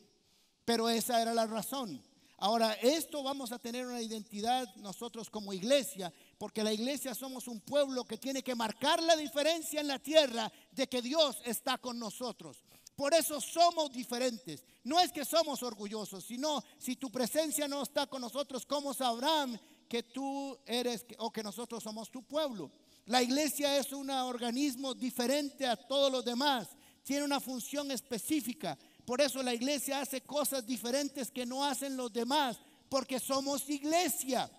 Pero 0.64 0.88
esa 0.88 1.20
era 1.20 1.34
la 1.34 1.46
razón. 1.46 2.02
Ahora, 2.38 2.72
esto 2.80 3.22
vamos 3.22 3.52
a 3.52 3.58
tener 3.58 3.86
una 3.86 4.00
identidad 4.00 4.74
nosotros 4.76 5.28
como 5.28 5.52
iglesia 5.52 6.10
porque 6.40 6.64
la 6.64 6.72
iglesia 6.72 7.14
somos 7.14 7.48
un 7.48 7.60
pueblo 7.60 8.02
que 8.02 8.16
tiene 8.16 8.42
que 8.42 8.54
marcar 8.54 9.02
la 9.02 9.14
diferencia 9.14 9.78
en 9.78 9.86
la 9.86 9.98
tierra 9.98 10.50
de 10.72 10.88
que 10.88 11.02
Dios 11.02 11.36
está 11.44 11.76
con 11.76 11.98
nosotros. 11.98 12.64
Por 12.96 13.12
eso 13.12 13.42
somos 13.42 13.92
diferentes. 13.92 14.64
No 14.82 14.98
es 15.00 15.12
que 15.12 15.26
somos 15.26 15.62
orgullosos, 15.62 16.24
sino 16.24 16.64
si 16.78 16.96
tu 16.96 17.12
presencia 17.12 17.68
no 17.68 17.82
está 17.82 18.06
con 18.06 18.22
nosotros, 18.22 18.64
¿cómo 18.64 18.94
sabrán 18.94 19.60
que 19.86 20.02
tú 20.02 20.58
eres 20.64 21.04
o 21.18 21.30
que 21.30 21.42
nosotros 21.42 21.82
somos 21.82 22.10
tu 22.10 22.22
pueblo? 22.22 22.70
La 23.04 23.22
iglesia 23.22 23.76
es 23.76 23.92
un 23.92 24.08
organismo 24.08 24.94
diferente 24.94 25.66
a 25.66 25.76
todos 25.76 26.10
los 26.10 26.24
demás. 26.24 26.68
Tiene 27.02 27.26
una 27.26 27.40
función 27.40 27.90
específica. 27.90 28.78
Por 29.04 29.20
eso 29.20 29.42
la 29.42 29.52
iglesia 29.52 30.00
hace 30.00 30.22
cosas 30.22 30.66
diferentes 30.66 31.30
que 31.30 31.44
no 31.44 31.62
hacen 31.66 31.98
los 31.98 32.10
demás, 32.10 32.56
porque 32.88 33.20
somos 33.20 33.68
iglesia. 33.68 34.50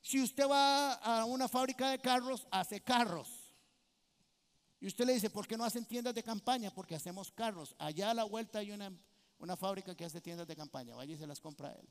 Si 0.00 0.22
usted 0.22 0.48
va 0.48 0.94
a 0.94 1.24
una 1.24 1.48
fábrica 1.48 1.90
de 1.90 1.98
carros, 1.98 2.46
hace 2.50 2.80
carros. 2.80 3.28
Y 4.80 4.86
usted 4.86 5.04
le 5.04 5.14
dice, 5.14 5.30
¿por 5.30 5.46
qué 5.46 5.56
no 5.56 5.64
hacen 5.64 5.84
tiendas 5.84 6.14
de 6.14 6.22
campaña? 6.22 6.72
Porque 6.72 6.94
hacemos 6.94 7.32
carros. 7.32 7.74
Allá 7.78 8.10
a 8.10 8.14
la 8.14 8.24
vuelta 8.24 8.60
hay 8.60 8.70
una, 8.70 8.92
una 9.38 9.56
fábrica 9.56 9.94
que 9.94 10.04
hace 10.04 10.20
tiendas 10.20 10.46
de 10.46 10.54
campaña. 10.54 10.94
Vaya 10.94 11.14
y 11.14 11.18
se 11.18 11.26
las 11.26 11.40
compra 11.40 11.72
él. 11.72 11.88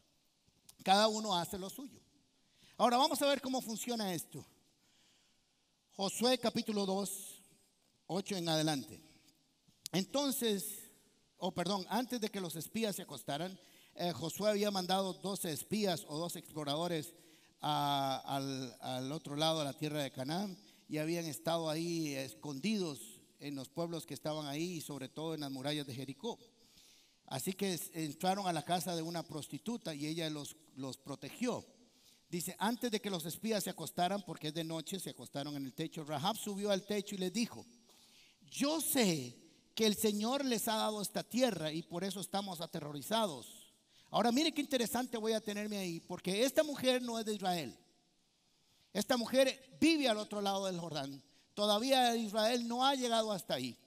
Cada 0.84 1.08
uno 1.08 1.36
hace 1.36 1.58
lo 1.58 1.70
suyo. 1.70 2.00
Ahora 2.78 2.98
vamos 2.98 3.22
a 3.22 3.28
ver 3.28 3.42
cómo 3.42 3.62
funciona 3.62 4.14
esto. 4.14 4.46
Josué 5.94 6.38
capítulo 6.38 6.86
2, 6.86 7.42
8 8.08 8.38
en 8.38 8.50
adelante. 8.50 9.04
Entonces, 9.92 10.92
o 11.38 11.48
oh, 11.48 11.54
perdón, 11.54 11.86
antes 11.90 12.22
de 12.22 12.30
que 12.30 12.40
los 12.40 12.56
espías 12.56 12.96
se 12.96 13.02
acostaran, 13.02 13.60
eh, 13.96 14.12
Josué 14.12 14.52
había 14.52 14.70
mandado 14.70 15.14
12 15.14 15.52
espías 15.52 16.06
o 16.08 16.18
12 16.20 16.40
exploradores 16.40 17.16
al, 17.62 18.76
al 18.82 19.12
otro 19.12 19.36
lado 19.36 19.60
de 19.60 19.66
la 19.66 19.74
tierra 19.74 20.04
de 20.04 20.12
Canaán 20.12 20.58
y 20.88 20.98
habían 20.98 21.26
estado 21.26 21.70
ahí 21.70 22.14
escondidos 22.14 23.22
en 23.40 23.56
los 23.56 23.70
pueblos 23.70 24.06
que 24.06 24.14
estaban 24.14 24.46
ahí 24.48 24.78
y 24.78 24.82
sobre 24.82 25.10
todo 25.10 25.34
en 25.34 25.42
las 25.42 25.52
murallas 25.52 25.86
de 25.86 25.96
Jericó. 25.96 26.40
Así 27.28 27.54
que 27.54 27.80
entraron 27.94 28.48
a 28.48 28.54
la 28.54 28.64
casa 28.64 28.96
de 28.96 29.02
una 29.02 29.24
prostituta 29.24 29.94
y 29.94 30.08
ella 30.08 30.30
los, 30.30 30.56
los 30.76 30.98
protegió. 30.98 31.66
Dice, 32.30 32.56
antes 32.60 32.92
de 32.92 33.02
que 33.02 33.10
los 33.10 33.26
espías 33.26 33.64
se 33.64 33.70
acostaran, 33.70 34.22
porque 34.26 34.50
es 34.50 34.54
de 34.54 34.64
noche, 34.64 35.00
se 35.00 35.12
acostaron 35.12 35.56
en 35.56 35.66
el 35.66 35.74
techo, 35.74 36.04
Rahab 36.04 36.38
subió 36.38 36.72
al 36.72 36.86
techo 36.86 37.16
y 37.16 37.20
les 37.20 37.32
dijo, 37.32 37.66
yo 38.50 38.82
sé 38.82 39.36
que 39.76 39.86
el 39.86 39.96
Señor 39.96 40.44
les 40.44 40.68
ha 40.68 40.76
dado 40.76 41.02
esta 41.02 41.24
tierra 41.24 41.72
y 41.72 41.84
por 41.84 42.04
eso 42.04 42.20
estamos 42.20 42.62
aterrorizados. 42.62 43.57
Ahora 44.10 44.32
mire 44.32 44.52
qué 44.52 44.62
interesante 44.62 45.18
voy 45.18 45.34
a 45.34 45.42
tenerme 45.42 45.78
ahí, 45.78 46.00
porque 46.00 46.44
esta 46.44 46.64
mujer 46.64 47.02
no 47.02 47.20
es 47.20 47.26
de 47.26 47.36
Israel. 47.36 47.78
Esta 48.94 49.18
mujer 49.18 49.78
vive 49.80 50.08
al 50.08 50.18
otro 50.18 50.42
lado 50.42 50.66
del 50.66 50.80
Jordán. 50.80 51.22
Todavía 51.54 52.16
Israel 52.16 52.68
no 52.68 52.86
ha 52.86 52.96
llegado 52.96 53.32
hasta 53.32 53.56
ahí. 53.56 53.78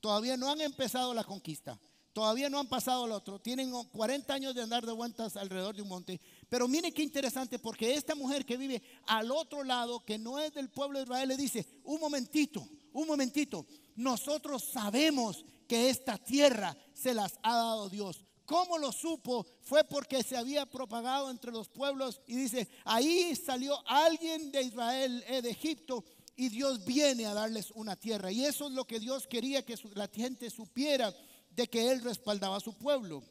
Todavía 0.00 0.36
no 0.36 0.50
han 0.50 0.60
empezado 0.60 1.14
la 1.14 1.24
conquista. 1.24 1.78
Todavía 2.12 2.50
no 2.50 2.58
han 2.58 2.68
pasado 2.68 3.06
el 3.06 3.12
otro. 3.12 3.38
Tienen 3.38 3.70
40 3.70 4.34
años 4.34 4.54
de 4.54 4.62
andar 4.62 4.84
de 4.84 4.92
vueltas 4.92 5.36
alrededor 5.36 5.76
de 5.76 5.82
un 5.82 5.88
monte. 5.88 6.20
Pero 6.48 6.66
mire 6.66 6.92
qué 6.92 7.02
interesante, 7.02 7.58
porque 7.58 7.94
esta 7.94 8.14
mujer 8.14 8.44
que 8.44 8.56
vive 8.56 8.82
al 9.06 9.30
otro 9.30 9.62
lado, 9.62 10.04
que 10.04 10.18
no 10.18 10.38
es 10.38 10.52
del 10.52 10.70
pueblo 10.70 10.98
de 10.98 11.04
Israel, 11.04 11.28
le 11.28 11.36
dice, 11.36 11.66
un 11.84 12.00
momentito, 12.00 12.66
un 12.92 13.06
momentito, 13.06 13.66
nosotros 13.94 14.64
sabemos 14.72 15.44
que 15.68 15.88
esta 15.88 16.18
tierra 16.18 16.76
se 16.92 17.14
las 17.14 17.38
ha 17.42 17.54
dado 17.54 17.88
Dios. 17.88 18.24
¿Cómo 18.50 18.78
lo 18.78 18.90
supo? 18.90 19.46
Fue 19.60 19.84
porque 19.84 20.24
se 20.24 20.36
había 20.36 20.66
propagado 20.66 21.30
entre 21.30 21.52
los 21.52 21.68
pueblos 21.68 22.20
y 22.26 22.34
dice, 22.34 22.68
ahí 22.84 23.36
salió 23.36 23.80
alguien 23.86 24.50
de 24.50 24.62
Israel, 24.62 25.22
eh, 25.28 25.40
de 25.40 25.50
Egipto, 25.50 26.04
y 26.34 26.48
Dios 26.48 26.84
viene 26.84 27.26
a 27.26 27.32
darles 27.32 27.70
una 27.76 27.94
tierra. 27.94 28.32
Y 28.32 28.44
eso 28.44 28.66
es 28.66 28.72
lo 28.72 28.88
que 28.88 28.98
Dios 28.98 29.28
quería 29.28 29.64
que 29.64 29.76
la 29.94 30.08
gente 30.08 30.50
supiera 30.50 31.14
de 31.48 31.68
que 31.70 31.92
Él 31.92 32.02
respaldaba 32.02 32.56
a 32.56 32.60
su 32.60 32.76
pueblo. 32.76 33.22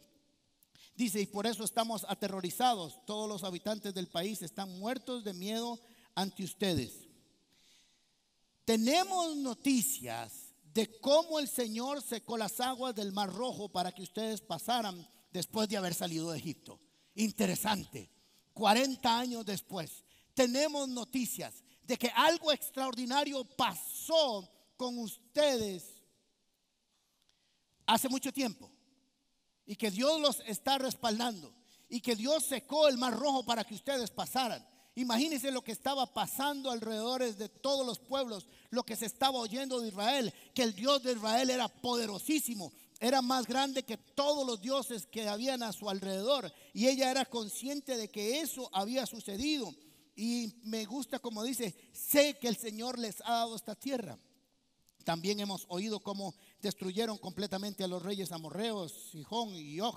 Dice, 0.96 1.20
y 1.20 1.26
por 1.26 1.46
eso 1.48 1.66
estamos 1.66 2.06
aterrorizados. 2.08 3.06
Todos 3.06 3.28
los 3.28 3.44
habitantes 3.44 3.94
del 3.94 4.08
país 4.08 4.42
están 4.42 4.80
muertos 4.80 5.26
de 5.26 5.34
miedo 5.34 5.82
ante 6.16 6.46
ustedes. 6.46 6.94
Tenemos 8.64 9.36
noticias 9.36 10.49
de 10.74 11.00
cómo 11.00 11.40
el 11.40 11.48
Señor 11.48 12.02
secó 12.02 12.38
las 12.38 12.60
aguas 12.60 12.94
del 12.96 13.12
Mar 13.12 13.32
Rojo 13.32 13.70
para 13.70 13.92
que 13.92 14.04
ustedes 14.04 14.42
pasaran 14.42 15.08
después 15.32 15.68
de 15.68 15.78
haber 15.78 15.94
salido 15.94 16.32
de 16.32 16.38
Egipto. 16.38 16.80
Interesante. 17.16 18.12
40 18.54 19.20
años 19.20 19.46
después, 19.46 20.04
tenemos 20.34 20.88
noticias 20.90 21.64
de 21.84 21.98
que 21.98 22.12
algo 22.14 22.52
extraordinario 22.52 23.44
pasó 23.46 24.50
con 24.76 24.98
ustedes 25.00 26.02
hace 27.86 28.10
mucho 28.10 28.32
tiempo 28.32 28.72
y 29.66 29.76
que 29.76 29.90
Dios 29.90 30.20
los 30.22 30.40
está 30.46 30.78
respaldando 30.78 31.54
y 31.90 32.02
que 32.02 32.16
Dios 32.16 32.46
secó 32.46 32.88
el 32.88 32.98
mar 32.98 33.14
rojo 33.18 33.44
para 33.44 33.64
que 33.64 33.76
ustedes 33.76 34.12
pasaran. 34.12 34.66
Imagínense 35.00 35.50
lo 35.50 35.62
que 35.62 35.72
estaba 35.72 36.06
pasando 36.13 36.70
alrededor 36.70 37.24
de 37.24 37.48
todos 37.48 37.86
los 37.86 38.00
pueblos, 38.00 38.48
lo 38.70 38.84
que 38.84 38.98
se 38.98 39.06
estaba 39.06 39.39
oyendo 39.39 39.79
de 39.79 39.88
Israel, 39.88 40.34
que 40.53 40.62
el 40.62 40.75
Dios 40.75 41.03
de 41.03 41.13
Israel 41.13 41.50
era 41.50 41.70
poderosísimo, 41.70 42.74
era 43.00 43.22
más 43.22 43.48
grande 43.48 43.84
que 43.84 43.96
todos 43.96 44.46
los 44.46 44.60
dioses 44.60 45.06
que 45.06 45.29
habían 45.29 45.63
a 45.63 45.72
su 45.72 45.89
alrededor. 45.89 46.51
Y 46.74 46.88
ella 46.88 47.12
era 47.12 47.24
consciente 47.24 47.96
de 47.96 48.10
que 48.10 48.41
eso 48.41 48.70
había 48.74 49.06
sucedido. 49.06 49.74
Y 50.18 50.53
me 50.63 50.84
gusta 50.84 51.18
como 51.20 51.46
dice, 51.46 51.74
sé 51.94 52.38
que 52.38 52.50
el 52.50 52.58
Señor 52.58 53.00
les 53.00 53.22
ha 53.22 53.32
dado 53.32 53.56
esta 53.56 53.75
tierra. 53.75 54.20
También 55.06 55.39
hemos 55.39 55.65
oído 55.70 56.01
cómo 56.01 56.36
destruyeron 56.62 57.18
completamente 57.18 57.86
a 57.86 57.88
los 57.88 58.03
reyes 58.03 58.34
amorreos, 58.34 58.91
Sijón 59.13 59.56
y 59.56 59.79
Og, 59.79 59.96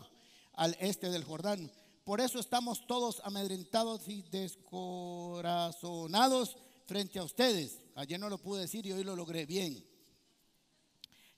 al 0.52 0.76
este 0.78 1.10
del 1.10 1.24
Jordán. 1.24 1.72
Por 2.04 2.20
eso 2.20 2.40
estamos 2.40 2.84
todos 2.86 3.22
amedrentados 3.24 4.08
y 4.08 4.22
descorazonados 4.22 6.56
frente 6.84 7.20
a 7.20 7.24
ustedes. 7.24 7.78
Ayer 7.94 8.18
no 8.18 8.28
lo 8.28 8.38
pude 8.38 8.62
decir 8.62 8.84
y 8.86 8.92
hoy 8.92 9.04
lo 9.04 9.14
logré 9.14 9.46
bien. 9.46 9.86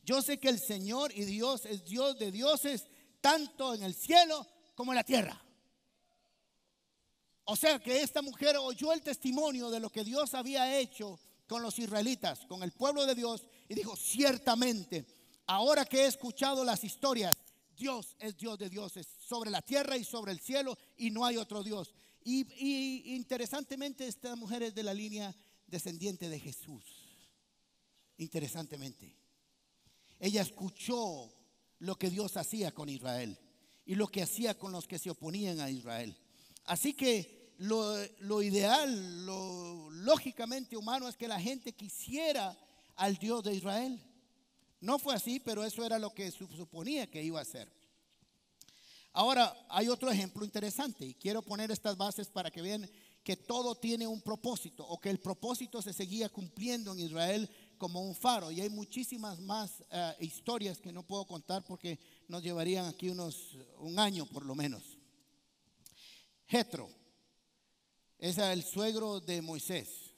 Yo 0.03 0.23
sé 0.23 0.39
que 0.39 0.49
el 0.49 0.59
Señor 0.59 1.13
y 1.15 1.25
Dios 1.25 1.67
es 1.67 1.85
Dios 1.85 2.19
de 2.19 2.31
dioses, 2.31 2.87
tanto 3.21 3.75
en 3.75 3.83
el 3.83 3.95
cielo 3.95 4.47
como 4.75 4.93
en 4.93 4.97
la 4.97 5.05
tierra. 5.05 5.39
O 7.45 7.57
sea 7.57 7.79
que 7.79 8.03
esta 8.03 8.23
mujer 8.23 8.57
oyó 8.57 8.93
el 8.93 9.03
testimonio 9.03 9.71
de 9.71 9.81
lo 9.81 9.91
que 9.91 10.05
Dios 10.05 10.33
había 10.33 10.79
hecho 10.79 11.21
con 11.47 11.63
los 11.63 11.79
israelitas, 11.79 12.47
con 12.47 12.63
el 12.63 12.73
pueblo 12.73 13.05
de 13.05 13.15
Dios, 13.15 13.47
y 13.69 13.75
dijo, 13.75 13.97
ciertamente, 13.97 15.07
ahora 15.47 15.85
que 15.85 16.03
he 16.03 16.07
escuchado 16.07 16.65
las 16.65 16.85
historias, 16.85 17.37
Dios 17.77 18.17
es 18.19 18.37
Dios 18.37 18.59
de 18.59 18.71
dioses, 18.71 19.14
sobre 19.25 19.51
la 19.51 19.63
tierra 19.63 19.97
y 19.97 20.05
sobre 20.05 20.33
el 20.33 20.41
cielo, 20.41 20.77
y 20.97 21.11
no 21.11 21.25
hay 21.25 21.37
otro 21.37 21.63
Dios. 21.63 21.95
Y, 22.25 23.15
interesantemente, 23.15 24.07
esta 24.07 24.35
mujer 24.35 24.63
es 24.63 24.75
de 24.75 24.83
la 24.83 24.95
línea 24.95 25.35
descendiente 25.67 26.29
de 26.29 26.41
Jesús. 26.41 26.83
Interesantemente. 28.17 29.17
Ella 30.19 30.43
escuchó 30.43 31.31
lo 31.81 31.97
que 31.97 32.09
Dios 32.09 32.37
hacía 32.37 32.73
con 32.73 32.89
Israel 32.89 33.39
y 33.85 33.95
lo 33.95 34.09
que 34.09 34.23
hacía 34.23 34.59
con 34.59 34.73
los 34.73 34.87
que 34.87 34.99
se 34.99 35.11
oponían 35.11 35.61
a 35.61 35.71
Israel. 35.71 36.17
Así 36.65 36.95
que 36.95 37.53
lo, 37.59 38.43
ideal, 38.43 39.27
lo 39.27 39.91
lógicamente 39.91 40.77
humano 40.77 41.09
es 41.09 41.17
que 41.17 41.29
la 41.29 41.41
gente 41.41 41.73
quisiera 41.73 42.57
al 42.97 43.17
Dios 43.17 43.45
de 43.45 43.55
Israel. 43.55 44.01
No 44.81 44.99
fue 44.99 45.15
así, 45.15 45.41
pero 45.41 45.65
eso 45.65 45.85
era 45.85 45.99
lo 45.99 46.15
que 46.15 46.31
suponía 46.31 47.11
que 47.11 47.23
iba 47.23 47.41
a 47.41 47.45
ser. 47.45 47.71
Ahora 49.17 49.57
hay 49.69 49.89
otro 49.89 50.11
ejemplo 50.11 50.45
interesante 50.45 51.07
y 51.07 51.15
quiero 51.15 51.41
poner 51.41 51.71
estas 51.71 51.97
bases 51.97 52.29
para 52.29 52.51
que 52.51 52.61
vean 52.61 52.91
que 53.23 53.37
todo 53.37 53.77
tiene 53.77 54.09
un 54.09 54.21
propósito 54.21 54.85
o 54.85 55.01
que 55.01 55.09
el 55.09 55.21
propósito 55.21 55.81
se 55.81 55.93
seguía 55.93 56.29
cumpliendo 56.29 56.93
en 56.93 56.99
Israel 56.99 57.49
como 57.79 58.03
un 58.03 58.17
faro. 58.17 58.51
Y 58.51 58.61
hay 58.61 58.69
muchísimas 58.71 59.39
más 59.39 59.85
eh, 59.89 60.17
historias 60.19 60.81
que 60.81 60.93
no 60.93 61.05
puedo 61.05 61.25
contar 61.27 61.65
porque 61.65 61.97
nos 62.27 62.43
llevarían 62.43 62.87
aquí 62.87 63.09
unos 63.09 63.57
un 63.79 64.01
año 64.01 64.27
por 64.27 64.45
lo 64.45 64.57
menos. 64.57 64.83
Jetro 66.47 66.91
es 68.19 68.37
el 68.39 68.65
suegro 68.65 69.21
de 69.21 69.41
Moisés. 69.43 70.13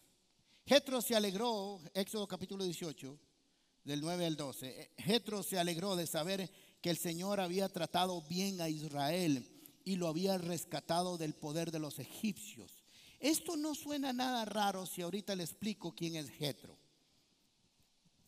Jetro 0.65 1.03
se 1.03 1.15
alegró, 1.15 1.83
Éxodo 1.93 2.27
capítulo 2.27 2.65
18, 2.65 3.19
del 3.85 4.01
9 4.01 4.27
al 4.27 4.37
12. 4.37 4.95
Jetro 4.97 5.43
se 5.43 5.59
alegró 5.59 5.97
de 5.97 6.07
saber 6.07 6.51
que 6.81 6.91
el 6.91 6.99
Señor 6.99 7.41
había 7.41 7.69
tratado 7.69 8.23
bien 8.23 8.61
a 8.61 8.69
Israel 8.69 9.49
y 9.85 9.97
lo 9.97 10.09
había 10.09 10.39
rescatado 10.39 11.19
del 11.19 11.35
poder 11.35 11.71
de 11.71 11.79
los 11.79 11.99
egipcios. 11.99 12.85
Esto 13.19 13.57
no 13.57 13.75
suena 13.75 14.13
nada 14.13 14.45
raro 14.45 14.87
si 14.87 15.03
ahorita 15.03 15.35
le 15.35 15.45
explico 15.45 15.95
quién 15.95 16.17
es 16.17 16.31
Jetro. 16.31 16.79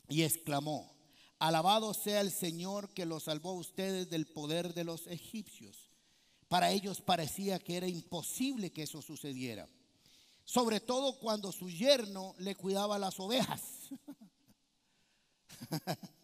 Y 0.08 0.22
exclamó: 0.22 0.94
Alabado 1.38 1.92
sea 1.94 2.20
el 2.20 2.30
Señor 2.30 2.92
que 2.94 3.06
lo 3.06 3.20
salvó 3.20 3.50
a 3.50 3.54
ustedes 3.54 4.08
del 4.08 4.26
poder 4.26 4.74
de 4.74 4.84
los 4.84 5.06
egipcios 5.06 5.88
para 6.48 6.70
ellos 6.70 7.00
parecía 7.02 7.58
que 7.58 7.76
era 7.76 7.86
imposible 7.86 8.72
que 8.72 8.82
eso 8.82 9.02
sucediera. 9.02 9.68
Sobre 10.44 10.80
todo 10.80 11.18
cuando 11.18 11.52
su 11.52 11.68
yerno 11.68 12.34
le 12.38 12.54
cuidaba 12.54 12.98
las 12.98 13.20
ovejas. 13.20 13.62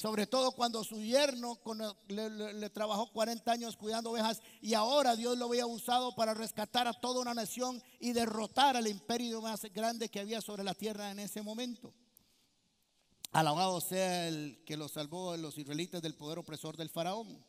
Sobre 0.00 0.26
todo 0.26 0.52
cuando 0.52 0.82
su 0.82 0.98
yerno 1.02 1.60
le, 2.08 2.70
trabajó 2.70 3.12
40 3.12 3.52
años 3.52 3.76
cuidando 3.76 4.12
ovejas 4.12 4.40
y 4.62 4.72
ahora 4.72 5.14
Dios 5.14 5.36
lo 5.36 5.44
había 5.44 5.66
usado 5.66 6.14
para 6.14 6.32
rescatar 6.32 6.88
a 6.88 6.94
toda 6.94 7.20
una 7.20 7.34
nación 7.34 7.82
y 7.98 8.12
derrotar 8.12 8.78
al 8.78 8.86
imperio 8.86 9.42
más 9.42 9.60
grande 9.74 10.08
que 10.08 10.18
había 10.18 10.40
sobre 10.40 10.64
la 10.64 10.72
tierra 10.72 11.10
en 11.10 11.18
ese 11.18 11.42
momento. 11.42 11.92
Alabado 13.32 13.78
sea 13.82 14.26
el 14.28 14.62
que 14.64 14.78
los 14.78 14.92
salvó 14.92 15.32
a 15.32 15.36
los 15.36 15.58
israelitas 15.58 16.00
del 16.00 16.14
poder 16.14 16.38
opresor 16.38 16.78
del 16.78 16.88
faraón. 16.88 17.44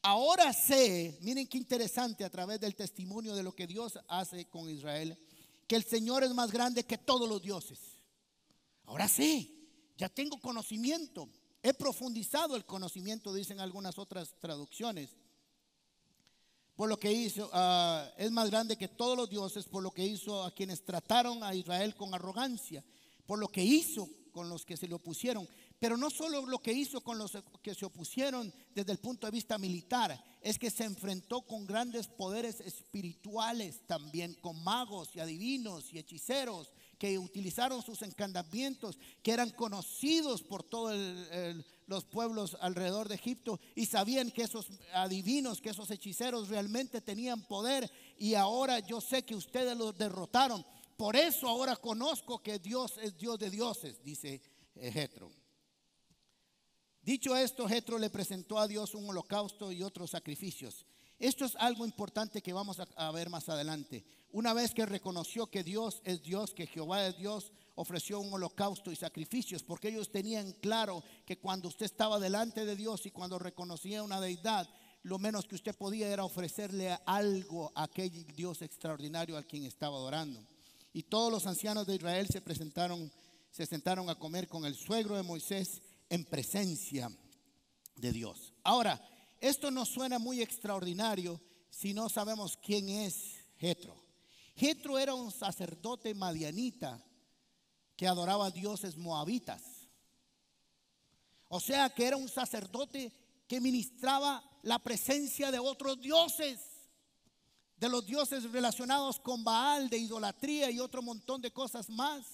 Ahora 0.00 0.54
sé, 0.54 1.18
miren 1.20 1.46
qué 1.46 1.58
interesante 1.58 2.24
a 2.24 2.30
través 2.30 2.60
del 2.60 2.74
testimonio 2.74 3.34
de 3.34 3.42
lo 3.42 3.54
que 3.54 3.66
Dios 3.66 3.98
hace 4.08 4.46
con 4.46 4.70
Israel, 4.70 5.18
que 5.68 5.76
el 5.76 5.84
Señor 5.84 6.24
es 6.24 6.32
más 6.32 6.50
grande 6.50 6.86
que 6.86 6.96
todos 6.96 7.28
los 7.28 7.42
dioses. 7.42 7.78
Ahora 8.86 9.06
sé, 9.06 9.50
ya 9.98 10.08
tengo 10.08 10.40
conocimiento, 10.40 11.28
he 11.64 11.72
profundizado 11.72 12.56
el 12.56 12.66
conocimiento, 12.66 13.32
dicen 13.32 13.58
algunas 13.58 13.98
otras 13.98 14.34
traducciones. 14.38 15.16
Por 16.76 16.90
lo 16.90 16.98
que 16.98 17.10
hizo, 17.10 17.48
ah, 17.54 18.06
es 18.18 18.30
más 18.30 18.50
grande 18.50 18.76
que 18.76 18.88
todos 18.88 19.16
los 19.16 19.30
dioses, 19.30 19.64
por 19.64 19.82
lo 19.82 19.90
que 19.90 20.04
hizo 20.04 20.42
a 20.44 20.54
quienes 20.54 20.84
trataron 20.84 21.42
a 21.42 21.54
Israel 21.54 21.94
con 21.94 22.12
arrogancia, 22.12 22.84
por 23.24 23.38
lo 23.38 23.48
que 23.48 23.64
hizo 23.64 24.06
con 24.30 24.50
los 24.50 24.66
que 24.66 24.76
se 24.76 24.86
le 24.86 24.94
opusieron, 24.94 25.48
pero 25.78 25.96
no 25.96 26.10
solo 26.10 26.44
lo 26.44 26.58
que 26.58 26.72
hizo 26.72 27.00
con 27.00 27.16
los 27.16 27.32
que 27.62 27.74
se 27.74 27.86
opusieron 27.86 28.52
desde 28.74 28.92
el 28.92 28.98
punto 28.98 29.26
de 29.26 29.30
vista 29.30 29.56
militar, 29.56 30.22
es 30.42 30.58
que 30.58 30.70
se 30.70 30.84
enfrentó 30.84 31.42
con 31.42 31.66
grandes 31.66 32.08
poderes 32.08 32.60
espirituales 32.60 33.86
también, 33.86 34.34
con 34.34 34.62
magos 34.62 35.16
y 35.16 35.20
adivinos 35.20 35.94
y 35.94 35.98
hechiceros 35.98 36.72
que 37.04 37.18
utilizaron 37.18 37.82
sus 37.82 38.00
encantamientos, 38.00 38.98
que 39.22 39.32
eran 39.32 39.50
conocidos 39.50 40.42
por 40.42 40.62
todos 40.62 40.98
los 41.86 42.04
pueblos 42.06 42.56
alrededor 42.62 43.10
de 43.10 43.16
Egipto 43.16 43.60
y 43.74 43.84
sabían 43.84 44.30
que 44.30 44.44
esos 44.44 44.68
adivinos, 44.94 45.60
que 45.60 45.68
esos 45.68 45.90
hechiceros 45.90 46.48
realmente 46.48 47.02
tenían 47.02 47.42
poder 47.42 47.90
y 48.16 48.32
ahora 48.32 48.78
yo 48.78 49.02
sé 49.02 49.22
que 49.22 49.34
ustedes 49.34 49.76
los 49.76 49.98
derrotaron. 49.98 50.64
Por 50.96 51.14
eso 51.14 51.46
ahora 51.46 51.76
conozco 51.76 52.42
que 52.42 52.58
Dios 52.58 52.96
es 53.02 53.18
Dios 53.18 53.38
de 53.38 53.50
dioses, 53.50 54.02
dice 54.02 54.40
Jetro. 54.74 55.30
Dicho 57.02 57.36
esto, 57.36 57.68
Jetro 57.68 57.98
le 57.98 58.08
presentó 58.08 58.58
a 58.58 58.66
Dios 58.66 58.94
un 58.94 59.10
holocausto 59.10 59.70
y 59.70 59.82
otros 59.82 60.12
sacrificios. 60.12 60.86
Esto 61.18 61.44
es 61.44 61.54
algo 61.56 61.84
importante 61.84 62.40
que 62.40 62.54
vamos 62.54 62.78
a, 62.80 63.10
ver 63.12 63.28
más 63.28 63.50
adelante. 63.50 64.06
Una 64.34 64.52
vez 64.52 64.74
que 64.74 64.84
reconoció 64.84 65.46
que 65.46 65.62
Dios 65.62 66.02
es 66.04 66.20
Dios, 66.20 66.54
que 66.54 66.66
Jehová 66.66 67.06
es 67.06 67.16
Dios, 67.16 67.52
ofreció 67.76 68.18
un 68.18 68.32
holocausto 68.32 68.90
y 68.90 68.96
sacrificios, 68.96 69.62
porque 69.62 69.90
ellos 69.90 70.10
tenían 70.10 70.50
claro 70.54 71.04
que 71.24 71.38
cuando 71.38 71.68
usted 71.68 71.86
estaba 71.86 72.18
delante 72.18 72.64
de 72.64 72.74
Dios 72.74 73.06
y 73.06 73.12
cuando 73.12 73.38
reconocía 73.38 74.02
una 74.02 74.20
deidad, 74.20 74.68
lo 75.04 75.20
menos 75.20 75.46
que 75.46 75.54
usted 75.54 75.76
podía 75.76 76.08
era 76.08 76.24
ofrecerle 76.24 76.98
algo 77.06 77.70
a 77.76 77.84
aquel 77.84 78.26
Dios 78.34 78.60
extraordinario 78.62 79.36
al 79.36 79.46
quien 79.46 79.66
estaba 79.66 79.98
adorando. 79.98 80.44
Y 80.92 81.04
todos 81.04 81.30
los 81.30 81.46
ancianos 81.46 81.86
de 81.86 81.94
Israel 81.94 82.26
se 82.26 82.40
presentaron, 82.40 83.12
se 83.52 83.66
sentaron 83.66 84.10
a 84.10 84.18
comer 84.18 84.48
con 84.48 84.64
el 84.64 84.74
suegro 84.74 85.14
de 85.14 85.22
Moisés 85.22 85.80
en 86.10 86.24
presencia 86.24 87.08
de 87.94 88.10
Dios. 88.10 88.52
Ahora, 88.64 89.00
esto 89.40 89.70
nos 89.70 89.90
suena 89.90 90.18
muy 90.18 90.42
extraordinario 90.42 91.40
si 91.70 91.94
no 91.94 92.08
sabemos 92.08 92.56
quién 92.56 92.88
es 92.88 93.36
Jetro. 93.58 94.03
Jetro 94.54 94.98
era 94.98 95.14
un 95.14 95.30
sacerdote 95.30 96.14
madianita 96.14 97.04
que 97.96 98.06
adoraba 98.06 98.46
a 98.46 98.50
dioses 98.50 98.96
moabitas. 98.96 99.62
O 101.48 101.60
sea 101.60 101.90
que 101.90 102.06
era 102.06 102.16
un 102.16 102.28
sacerdote 102.28 103.12
que 103.46 103.60
ministraba 103.60 104.42
la 104.62 104.78
presencia 104.78 105.50
de 105.50 105.58
otros 105.58 106.00
dioses, 106.00 106.58
de 107.76 107.88
los 107.88 108.06
dioses 108.06 108.50
relacionados 108.50 109.20
con 109.20 109.44
Baal, 109.44 109.88
de 109.88 109.98
idolatría 109.98 110.70
y 110.70 110.80
otro 110.80 111.02
montón 111.02 111.40
de 111.42 111.52
cosas 111.52 111.90
más. 111.90 112.24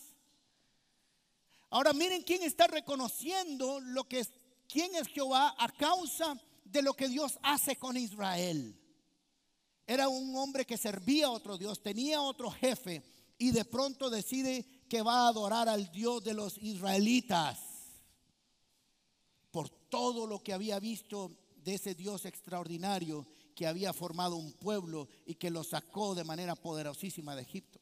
Ahora 1.71 1.93
miren 1.93 2.23
quién 2.23 2.43
está 2.43 2.67
reconociendo 2.67 3.81
lo 3.81 4.05
que 4.05 4.27
quién 4.69 4.95
es 4.95 5.09
Jehová 5.09 5.55
a 5.59 5.69
causa 5.69 6.41
de 6.65 6.83
lo 6.83 6.95
que 6.95 7.09
Dios 7.09 7.39
hace 7.43 7.77
con 7.77 7.97
Israel. 7.97 8.80
Era 9.91 10.09
un 10.09 10.37
hombre 10.37 10.65
que 10.65 10.79
servía 10.79 11.27
a 11.27 11.31
otro 11.31 11.59
Dios, 11.59 11.83
tenía 11.83 12.23
otro 12.23 12.49
jefe 12.49 13.03
y 13.39 13.51
de 13.51 13.65
pronto 13.65 14.09
decide 14.09 14.65
que 14.89 15.03
va 15.03 15.25
a 15.25 15.29
adorar 15.31 15.69
al 15.69 15.91
Dios 15.91 16.23
de 16.23 16.33
los 16.33 16.59
israelitas 16.59 17.59
por 19.51 19.69
todo 19.69 20.29
lo 20.29 20.45
que 20.45 20.53
había 20.53 20.79
visto 20.79 21.37
de 21.57 21.75
ese 21.75 21.97
Dios 21.97 22.25
extraordinario 22.25 23.27
que 23.57 23.67
había 23.67 23.93
formado 23.93 24.37
un 24.37 24.53
pueblo 24.53 25.09
y 25.27 25.35
que 25.35 25.51
lo 25.51 25.65
sacó 25.65 26.15
de 26.15 26.23
manera 26.23 26.55
poderosísima 26.55 27.35
de 27.35 27.43
Egipto. 27.43 27.81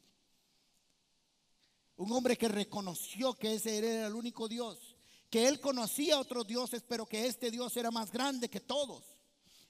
Un 1.98 2.10
hombre 2.12 2.38
que 2.38 2.48
reconoció 2.48 3.34
que 3.34 3.52
ese 3.56 3.76
era 3.76 4.06
el 4.06 4.14
único 4.14 4.48
Dios 4.48 4.96
que 5.28 5.46
él 5.46 5.60
conocía 5.60 6.18
otros 6.18 6.46
dioses, 6.46 6.82
pero 6.88 7.04
que 7.04 7.26
este 7.26 7.50
Dios 7.50 7.76
era 7.76 7.90
más 7.90 8.10
grande 8.10 8.48
que 8.48 8.60
todos. 8.60 9.17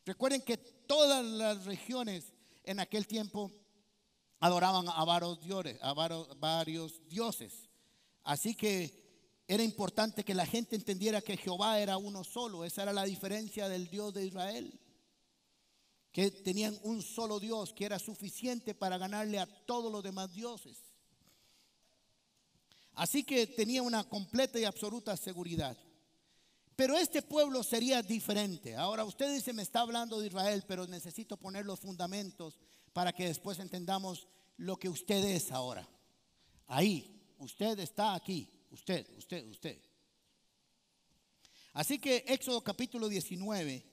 Recuerden 0.09 0.41
que 0.41 0.57
todas 0.57 1.23
las 1.23 1.67
regiones 1.67 2.33
en 2.65 2.81
aquel 2.81 3.07
tiempo 3.07 3.53
adoraban 4.41 4.89
a 4.89 5.05
varios 5.05 5.39
dioses, 5.39 5.79
a 5.83 5.93
varios 5.93 7.07
dioses. 7.11 7.69
Así 8.25 8.55
que 8.55 9.45
era 9.47 9.63
importante 9.63 10.25
que 10.25 10.33
la 10.35 10.47
gente 10.47 10.77
entendiera 10.77 11.21
que 11.21 11.37
Jehová 11.37 11.79
era 11.79 11.99
uno 11.99 12.25
solo. 12.25 12.65
Esa 12.65 12.85
era 12.85 12.95
la 12.95 13.05
diferencia 13.05 13.69
del 13.69 13.91
Dios 13.91 14.15
de 14.15 14.25
Israel. 14.25 14.81
Que 16.11 16.31
tenían 16.31 16.79
un 16.85 17.03
solo 17.03 17.39
Dios 17.39 17.75
que 17.75 17.85
era 17.85 17.99
suficiente 17.99 18.75
para 18.75 18.97
ganarle 18.97 19.39
a 19.39 19.67
todos 19.67 19.93
los 19.93 20.03
demás 20.03 20.33
dioses. 20.33 20.79
Así 22.95 23.25
que 23.25 23.47
tenía 23.47 23.83
una 23.83 24.05
completa 24.05 24.59
y 24.59 24.65
absoluta 24.65 25.19
seguridad. 25.19 25.77
Pero 26.79 26.97
este 26.97 27.23
pueblo 27.23 27.65
sería 27.65 28.03
diferente. 28.03 28.77
Ahora 28.77 29.05
usted 29.05 29.35
dice, 29.35 29.53
me 29.53 29.63
está 29.63 29.81
hablando 29.81 30.21
de 30.21 30.29
Israel, 30.29 30.63
pero 30.65 30.87
necesito 30.87 31.37
poner 31.37 31.67
los 31.67 31.81
fundamentos 31.81 32.61
para 32.93 33.13
que 33.13 33.27
después 33.27 33.59
entendamos 33.59 34.29
lo 34.59 34.77
que 34.77 34.89
usted 34.89 35.25
es 35.25 35.51
ahora. 35.51 35.89
Ahí, 36.69 37.21
usted 37.39 37.81
está 37.81 38.15
aquí. 38.15 38.49
Usted, 38.71 39.09
usted, 39.17 39.45
usted. 39.49 39.83
Así 41.73 41.99
que 41.99 42.25
Éxodo 42.29 42.63
capítulo 42.63 43.09
19, 43.09 43.85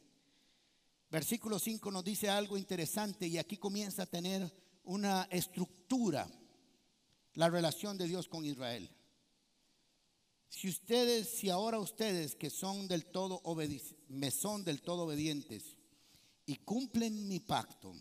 versículo 1.09 1.57
5 1.57 1.89
nos 1.89 2.03
dice 2.03 2.29
algo 2.29 2.55
interesante 2.55 3.25
y 3.25 3.39
aquí 3.39 3.57
comienza 3.57 4.03
a 4.03 4.05
tener 4.05 4.53
una 4.83 5.27
estructura 5.31 6.27
la 7.33 7.49
relación 7.49 7.97
de 7.97 8.07
Dios 8.07 8.27
con 8.27 8.45
Israel. 8.45 8.91
Si 10.55 10.69
ustedes, 10.69 11.27
si 11.27 11.49
ahora 11.49 11.79
ustedes 11.79 12.33
que 12.33 12.49
son 12.49 12.87
del 12.87 13.07
todo 13.07 13.41
me 14.07 14.31
son 14.31 14.63
del 14.63 14.81
todo 14.81 15.03
obedientes 15.03 15.75
y 16.45 16.55
cumplen 16.55 17.27
mi 17.27 17.41
pacto, 17.41 17.93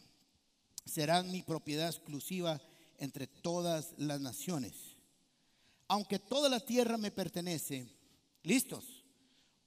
serán 0.84 1.32
mi 1.32 1.42
propiedad 1.42 1.88
exclusiva 1.88 2.62
entre 2.98 3.26
todas 3.26 3.92
las 3.96 4.20
naciones. 4.20 4.96
Aunque 5.88 6.20
toda 6.20 6.48
la 6.48 6.60
tierra 6.60 6.96
me 6.96 7.10
pertenece, 7.10 7.88
listos, 8.44 9.02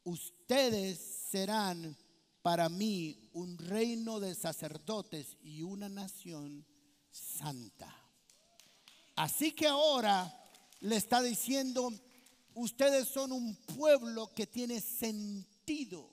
ustedes 0.06 0.98
serán 1.30 1.94
para 2.42 2.70
mí 2.70 3.30
un 3.34 3.58
reino 3.58 4.22
de 4.22 4.34
sacerdotes 4.34 5.36
y 5.44 5.62
una 5.62 5.90
nación 5.90 6.66
santa. 7.12 7.94
Así 9.18 9.52
que 9.52 9.68
ahora 9.68 10.34
le 10.80 10.96
está 10.96 11.22
diciendo, 11.22 11.92
ustedes 12.58 13.08
son 13.08 13.32
un 13.32 13.56
pueblo 13.56 14.34
que 14.34 14.48
tiene 14.48 14.82
sentido, 14.82 16.10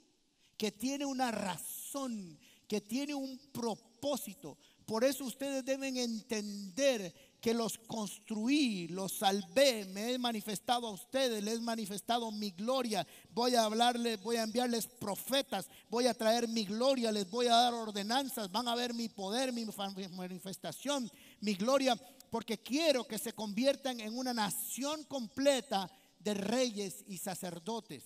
que 0.57 0.71
tiene 0.73 1.07
una 1.07 1.31
razón, 1.31 2.39
que 2.69 2.81
tiene 2.81 3.15
un 3.15 3.39
propósito. 3.53 4.59
Por 4.85 5.05
eso 5.05 5.25
ustedes 5.25 5.65
deben 5.65 5.97
entender 5.97 7.15
que 7.41 7.55
los 7.55 7.79
construí, 7.79 8.89
los 8.89 9.13
salvé, 9.13 9.87
me 9.87 10.13
he 10.13 10.19
manifestado 10.19 10.87
a 10.87 10.91
ustedes, 10.93 11.43
les 11.43 11.57
he 11.57 11.61
manifestado 11.61 12.31
mi 12.31 12.51
gloria. 12.51 13.07
Voy 13.31 13.55
a 13.55 13.65
hablarles, 13.65 14.23
voy 14.23 14.37
a 14.37 14.43
enviarles 14.43 14.87
profetas, 14.87 15.69
voy 15.89 16.07
a 16.07 16.15
traer 16.15 16.47
mi 16.49 16.65
gloria, 16.65 17.11
les 17.11 17.31
voy 17.31 17.47
a 17.47 17.55
dar 17.55 17.75
ordenanzas, 17.75 18.53
van 18.53 18.69
a 18.69 18.75
ver 18.75 18.93
mi 18.93 19.09
poder, 19.09 19.53
mi 19.53 19.67
manifestación, 20.11 21.11
mi 21.41 21.55
gloria 21.55 21.99
porque 22.31 22.59
quiero 22.59 23.05
que 23.05 23.17
se 23.17 23.33
conviertan 23.33 24.01
en 24.01 24.19
una 24.19 24.35
nación 24.35 25.05
completa 25.05 25.89
de 26.25 26.35
reyes 26.35 27.05
y 27.07 27.19
sacerdotes. 27.19 28.03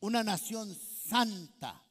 Una 0.00 0.22
nación 0.22 0.76
santa. 1.08 1.82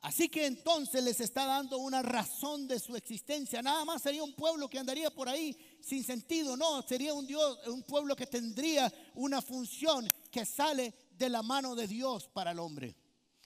Así 0.00 0.28
que 0.28 0.46
entonces 0.46 1.02
les 1.02 1.20
está 1.20 1.44
dando 1.44 1.78
una 1.78 2.00
razón 2.00 2.66
de 2.66 2.78
su 2.78 2.96
existencia. 2.96 3.60
Nada 3.60 3.84
más 3.84 4.02
sería 4.02 4.22
un 4.22 4.34
pueblo 4.34 4.68
que 4.68 4.78
andaría 4.78 5.10
por 5.10 5.28
ahí 5.28 5.56
sin 5.80 6.02
sentido. 6.02 6.56
No, 6.56 6.82
sería 6.82 7.12
un 7.12 7.26
Dios, 7.26 7.58
un 7.66 7.82
pueblo 7.82 8.16
que 8.16 8.26
tendría 8.26 8.92
una 9.14 9.42
función 9.42 10.08
que 10.30 10.46
sale 10.46 10.94
de 11.12 11.28
la 11.28 11.42
mano 11.42 11.74
de 11.74 11.86
Dios 11.86 12.28
para 12.28 12.52
el 12.52 12.58
hombre. 12.58 12.96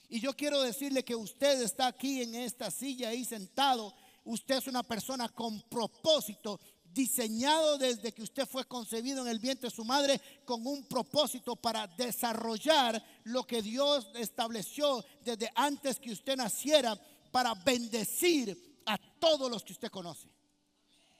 Y 0.07 0.19
yo 0.19 0.35
quiero 0.35 0.61
decirle 0.61 1.03
que 1.03 1.15
usted 1.15 1.61
está 1.61 1.87
aquí 1.87 2.21
en 2.21 2.35
esta 2.35 2.69
silla 2.71 3.09
ahí 3.09 3.25
sentado 3.25 3.93
usted 4.23 4.57
es 4.57 4.67
una 4.67 4.83
persona 4.83 5.29
con 5.29 5.61
propósito, 5.61 6.59
diseñado 6.93 7.77
desde 7.77 8.11
que 8.11 8.23
usted 8.23 8.47
fue 8.47 8.65
concebido 8.65 9.21
en 9.21 9.27
el 9.27 9.39
vientre 9.39 9.69
de 9.69 9.75
su 9.75 9.85
madre 9.85 10.19
con 10.45 10.65
un 10.65 10.85
propósito 10.85 11.55
para 11.55 11.87
desarrollar 11.87 13.03
lo 13.25 13.45
que 13.45 13.61
Dios 13.61 14.09
estableció 14.15 15.03
desde 15.23 15.49
antes 15.55 15.99
que 15.99 16.11
usted 16.11 16.35
naciera 16.35 16.99
para 17.31 17.53
bendecir 17.53 18.81
a 18.85 18.97
todos 19.19 19.49
los 19.49 19.63
que 19.63 19.73
usted 19.73 19.89
conoce. 19.89 20.29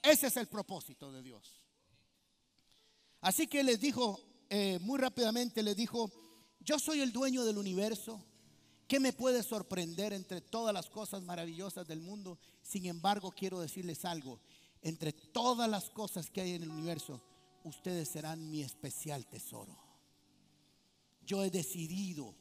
Ese 0.01 0.27
es 0.27 0.37
el 0.37 0.47
propósito 0.47 1.11
de 1.11 1.21
Dios. 1.21 1.61
Así 3.21 3.47
que 3.47 3.63
les 3.63 3.79
dijo, 3.79 4.19
eh, 4.49 4.79
muy 4.81 4.99
rápidamente 4.99 5.61
les 5.63 5.75
dijo, 5.75 6.11
yo 6.59 6.79
soy 6.79 7.01
el 7.01 7.11
dueño 7.11 7.45
del 7.45 7.57
universo, 7.57 8.23
¿Qué 8.91 8.99
me 8.99 9.13
puede 9.13 9.41
sorprender 9.41 10.11
entre 10.11 10.41
todas 10.41 10.73
las 10.73 10.89
cosas 10.89 11.23
maravillosas 11.23 11.87
del 11.87 12.01
mundo? 12.01 12.37
Sin 12.61 12.85
embargo, 12.87 13.31
quiero 13.31 13.61
decirles 13.61 14.03
algo. 14.03 14.41
Entre 14.81 15.13
todas 15.13 15.69
las 15.69 15.89
cosas 15.89 16.29
que 16.29 16.41
hay 16.41 16.53
en 16.53 16.63
el 16.63 16.71
universo, 16.71 17.21
ustedes 17.63 18.09
serán 18.09 18.49
mi 18.49 18.61
especial 18.61 19.27
tesoro. 19.27 19.77
Yo 21.25 21.43
he 21.43 21.51
decidido. 21.51 22.33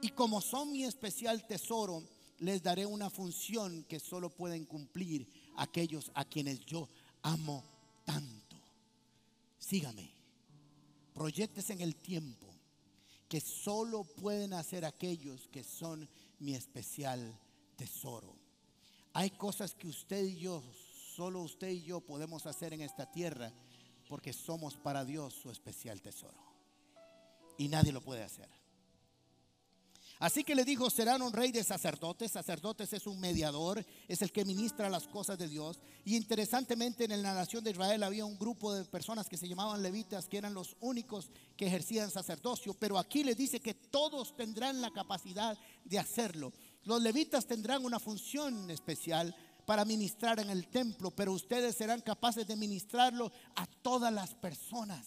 Y 0.00 0.10
como 0.10 0.40
son 0.40 0.72
mi 0.72 0.84
especial 0.84 1.46
tesoro, 1.46 2.02
les 2.38 2.62
daré 2.62 2.86
una 2.86 3.10
función 3.10 3.84
que 3.84 4.00
solo 4.00 4.30
pueden 4.30 4.64
cumplir 4.64 5.28
aquellos 5.56 6.10
a 6.14 6.24
quienes 6.24 6.60
yo 6.60 6.88
amo 7.22 7.64
tanto. 8.04 8.56
Sígame. 9.58 10.10
Proyectes 11.14 11.70
en 11.70 11.80
el 11.80 11.96
tiempo 11.96 12.46
que 13.28 13.40
solo 13.40 14.04
pueden 14.04 14.54
hacer 14.54 14.84
aquellos 14.84 15.48
que 15.48 15.62
son 15.62 16.08
mi 16.38 16.54
especial 16.54 17.38
tesoro. 17.76 18.34
Hay 19.12 19.30
cosas 19.30 19.74
que 19.74 19.88
usted 19.88 20.24
y 20.24 20.36
yo, 20.36 20.62
solo 21.18 21.42
usted 21.42 21.70
y 21.70 21.82
yo 21.82 22.00
podemos 22.00 22.46
hacer 22.46 22.72
en 22.72 22.80
esta 22.80 23.10
tierra 23.10 23.52
porque 24.08 24.32
somos 24.32 24.76
para 24.76 25.04
Dios 25.04 25.34
su 25.34 25.50
especial 25.50 26.00
tesoro. 26.00 26.38
Y 27.58 27.66
nadie 27.66 27.90
lo 27.90 28.00
puede 28.00 28.22
hacer. 28.22 28.48
Así 30.20 30.44
que 30.44 30.54
le 30.54 30.64
dijo, 30.64 30.90
serán 30.90 31.22
un 31.22 31.32
rey 31.32 31.50
de 31.50 31.64
sacerdotes. 31.64 32.30
Sacerdotes 32.30 32.92
es 32.92 33.08
un 33.08 33.18
mediador, 33.18 33.84
es 34.06 34.22
el 34.22 34.30
que 34.30 34.44
ministra 34.44 34.88
las 34.88 35.08
cosas 35.08 35.36
de 35.38 35.48
Dios. 35.48 35.80
Y 36.04 36.16
interesantemente 36.16 37.04
en 37.04 37.20
la 37.20 37.34
nación 37.34 37.64
de 37.64 37.72
Israel 37.72 38.04
había 38.04 38.24
un 38.24 38.38
grupo 38.38 38.72
de 38.72 38.84
personas 38.84 39.28
que 39.28 39.36
se 39.36 39.48
llamaban 39.48 39.82
levitas, 39.82 40.28
que 40.28 40.38
eran 40.38 40.54
los 40.54 40.76
únicos 40.78 41.32
que 41.56 41.66
ejercían 41.66 42.12
sacerdocio. 42.12 42.74
Pero 42.74 42.96
aquí 42.96 43.24
le 43.24 43.34
dice 43.34 43.58
que 43.58 43.74
todos 43.74 44.36
tendrán 44.36 44.80
la 44.80 44.92
capacidad 44.92 45.58
de 45.84 45.98
hacerlo. 45.98 46.52
Los 46.84 47.02
levitas 47.02 47.44
tendrán 47.44 47.84
una 47.84 47.98
función 47.98 48.70
especial 48.70 49.34
para 49.68 49.84
ministrar 49.84 50.40
en 50.40 50.48
el 50.48 50.66
templo, 50.68 51.10
pero 51.10 51.30
ustedes 51.30 51.76
serán 51.76 52.00
capaces 52.00 52.46
de 52.46 52.56
ministrarlo 52.56 53.30
a 53.54 53.66
todas 53.66 54.10
las 54.10 54.32
personas 54.32 55.06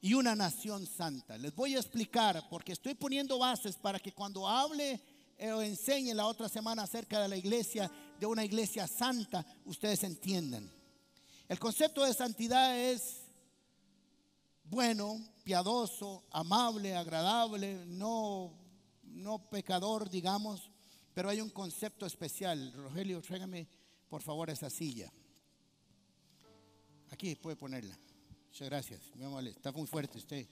y 0.00 0.14
una 0.14 0.34
nación 0.34 0.84
santa. 0.84 1.38
Les 1.38 1.54
voy 1.54 1.76
a 1.76 1.78
explicar 1.78 2.42
porque 2.50 2.72
estoy 2.72 2.94
poniendo 2.94 3.38
bases 3.38 3.76
para 3.76 4.00
que 4.00 4.10
cuando 4.10 4.48
hable 4.48 5.00
eh, 5.38 5.52
o 5.52 5.62
enseñe 5.62 6.12
la 6.12 6.26
otra 6.26 6.48
semana 6.48 6.82
acerca 6.82 7.22
de 7.22 7.28
la 7.28 7.36
iglesia, 7.36 7.88
de 8.18 8.26
una 8.26 8.44
iglesia 8.44 8.88
santa, 8.88 9.46
ustedes 9.64 10.02
entiendan. 10.02 10.68
El 11.48 11.60
concepto 11.60 12.04
de 12.04 12.14
santidad 12.14 12.76
es 12.76 13.18
bueno, 14.64 15.24
piadoso, 15.44 16.24
amable, 16.32 16.96
agradable, 16.96 17.86
no, 17.86 18.58
no 19.04 19.38
pecador, 19.50 20.10
digamos, 20.10 20.69
pero 21.20 21.28
hay 21.28 21.42
un 21.42 21.50
concepto 21.50 22.06
especial. 22.06 22.72
Rogelio, 22.72 23.20
tráigame 23.20 23.68
por 24.08 24.22
favor 24.22 24.48
esa 24.48 24.70
silla. 24.70 25.12
Aquí 27.10 27.34
puede 27.34 27.56
ponerla. 27.56 27.94
Muchas 28.46 28.70
gracias, 28.70 29.02
mi. 29.14 29.48
Está 29.50 29.70
muy 29.70 29.86
fuerte 29.86 30.16
usted. 30.16 30.48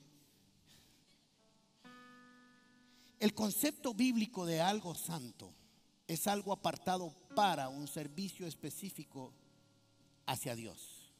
El 3.18 3.32
concepto 3.32 3.94
bíblico 3.94 4.44
de 4.44 4.60
algo 4.60 4.94
santo 4.94 5.54
es 6.06 6.26
algo 6.26 6.52
apartado 6.52 7.14
para 7.34 7.70
un 7.70 7.88
servicio 7.88 8.46
específico 8.46 9.32
hacia 10.26 10.54
Dios. 10.54 11.14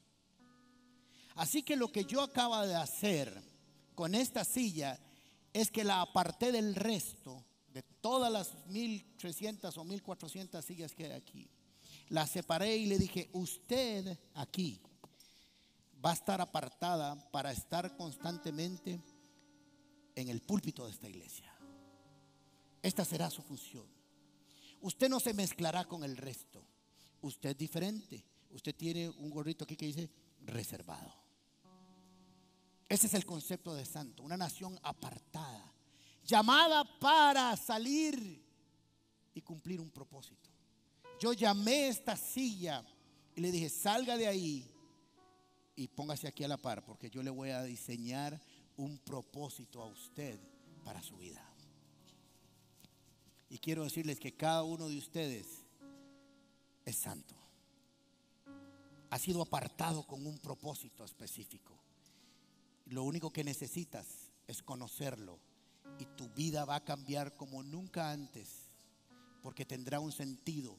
Así 1.37 1.63
que 1.63 1.75
lo 1.75 1.91
que 1.91 2.05
yo 2.05 2.21
acabo 2.21 2.67
de 2.67 2.75
hacer 2.75 3.43
con 3.95 4.15
esta 4.15 4.45
silla 4.45 5.01
es 5.55 5.71
que 5.71 5.85
la 5.85 6.03
aparté 6.03 6.53
del 6.53 6.75
resto 6.75 7.48
de 7.73 7.83
todas 7.83 8.33
las 8.33 8.67
1300 8.67 9.77
o 9.77 9.85
1400 9.85 10.65
sillas 10.65 10.95
que 10.95 11.07
hay 11.07 11.13
aquí. 11.13 11.51
La 12.09 12.27
separé 12.27 12.77
y 12.77 12.87
le 12.87 12.99
dije, 12.99 13.29
usted 13.33 14.19
aquí 14.35 14.81
va 16.05 16.11
a 16.11 16.15
estar 16.15 16.41
apartada 16.41 17.31
para 17.31 17.53
estar 17.53 17.97
constantemente 17.97 19.01
en 20.15 20.29
el 20.29 20.41
púlpito 20.41 20.85
de 20.85 20.93
esta 20.93 21.09
iglesia. 21.09 21.53
Esta 22.83 23.05
será 23.05 23.31
su 23.31 23.43
función. 23.43 23.87
Usted 24.81 25.09
no 25.09 25.21
se 25.21 25.35
mezclará 25.35 25.85
con 25.85 26.05
el 26.05 26.17
resto. 26.17 26.65
Usted 27.21 27.51
es 27.51 27.59
diferente. 27.59 28.25
Usted 28.51 28.75
tiene 28.75 29.09
un 29.09 29.31
gorrito 29.31 29.65
aquí 29.65 29.77
que 29.77 29.87
dice 29.87 30.09
reservado. 30.45 31.13
Ese 32.89 33.07
es 33.07 33.15
el 33.15 33.27
concepto 33.27 33.75
de 33.75 33.85
santo, 33.85 34.23
una 34.23 34.37
nación 34.37 34.79
apartada, 34.83 35.75
llamada 36.29 36.85
para 37.01 37.57
salir 37.57 38.45
y 39.33 39.41
cumplir 39.41 39.81
un 39.81 39.91
propósito. 39.91 40.51
Yo 41.19 41.33
llamé 41.33 41.88
esta 41.88 42.17
silla 42.17 42.85
y 43.35 43.41
le 43.41 43.51
dije, 43.51 43.71
salga 43.71 44.17
de 44.17 44.29
ahí 44.29 44.71
y 45.75 45.88
póngase 45.88 46.29
aquí 46.29 46.45
a 46.45 46.49
la 46.49 46.59
par, 46.59 46.85
porque 46.85 47.09
yo 47.09 47.23
le 47.23 47.31
voy 47.31 47.51
a 47.51 47.62
diseñar 47.62 48.41
un 48.77 48.99
propósito 48.99 49.83
a 49.83 49.87
usted 49.87 50.38
para 50.85 51.03
su 51.03 51.17
vida. 51.17 51.43
Y 53.49 53.59
quiero 53.59 53.85
decirles 53.85 54.21
que 54.21 54.37
cada 54.37 54.62
uno 54.62 54.88
de 54.88 54.99
ustedes 54.99 55.64
es 56.85 56.97
santo. 56.97 57.35
Ha 59.11 59.19
sido 59.19 59.41
apartado 59.41 60.07
con 60.07 60.27
un 60.27 60.38
propósito 60.38 61.05
específico. 61.05 61.79
Lo 62.85 63.05
único 63.05 63.33
que 63.33 63.43
necesitas 63.43 64.31
es 64.47 64.62
conocerlo 64.62 65.41
y 65.98 66.05
tu 66.16 66.29
vida 66.31 66.64
va 66.64 66.77
a 66.77 66.85
cambiar 66.85 67.37
como 67.37 67.62
nunca 67.62 68.11
antes, 68.11 68.68
porque 69.42 69.64
tendrá 69.64 70.01
un 70.01 70.12
sentido. 70.12 70.77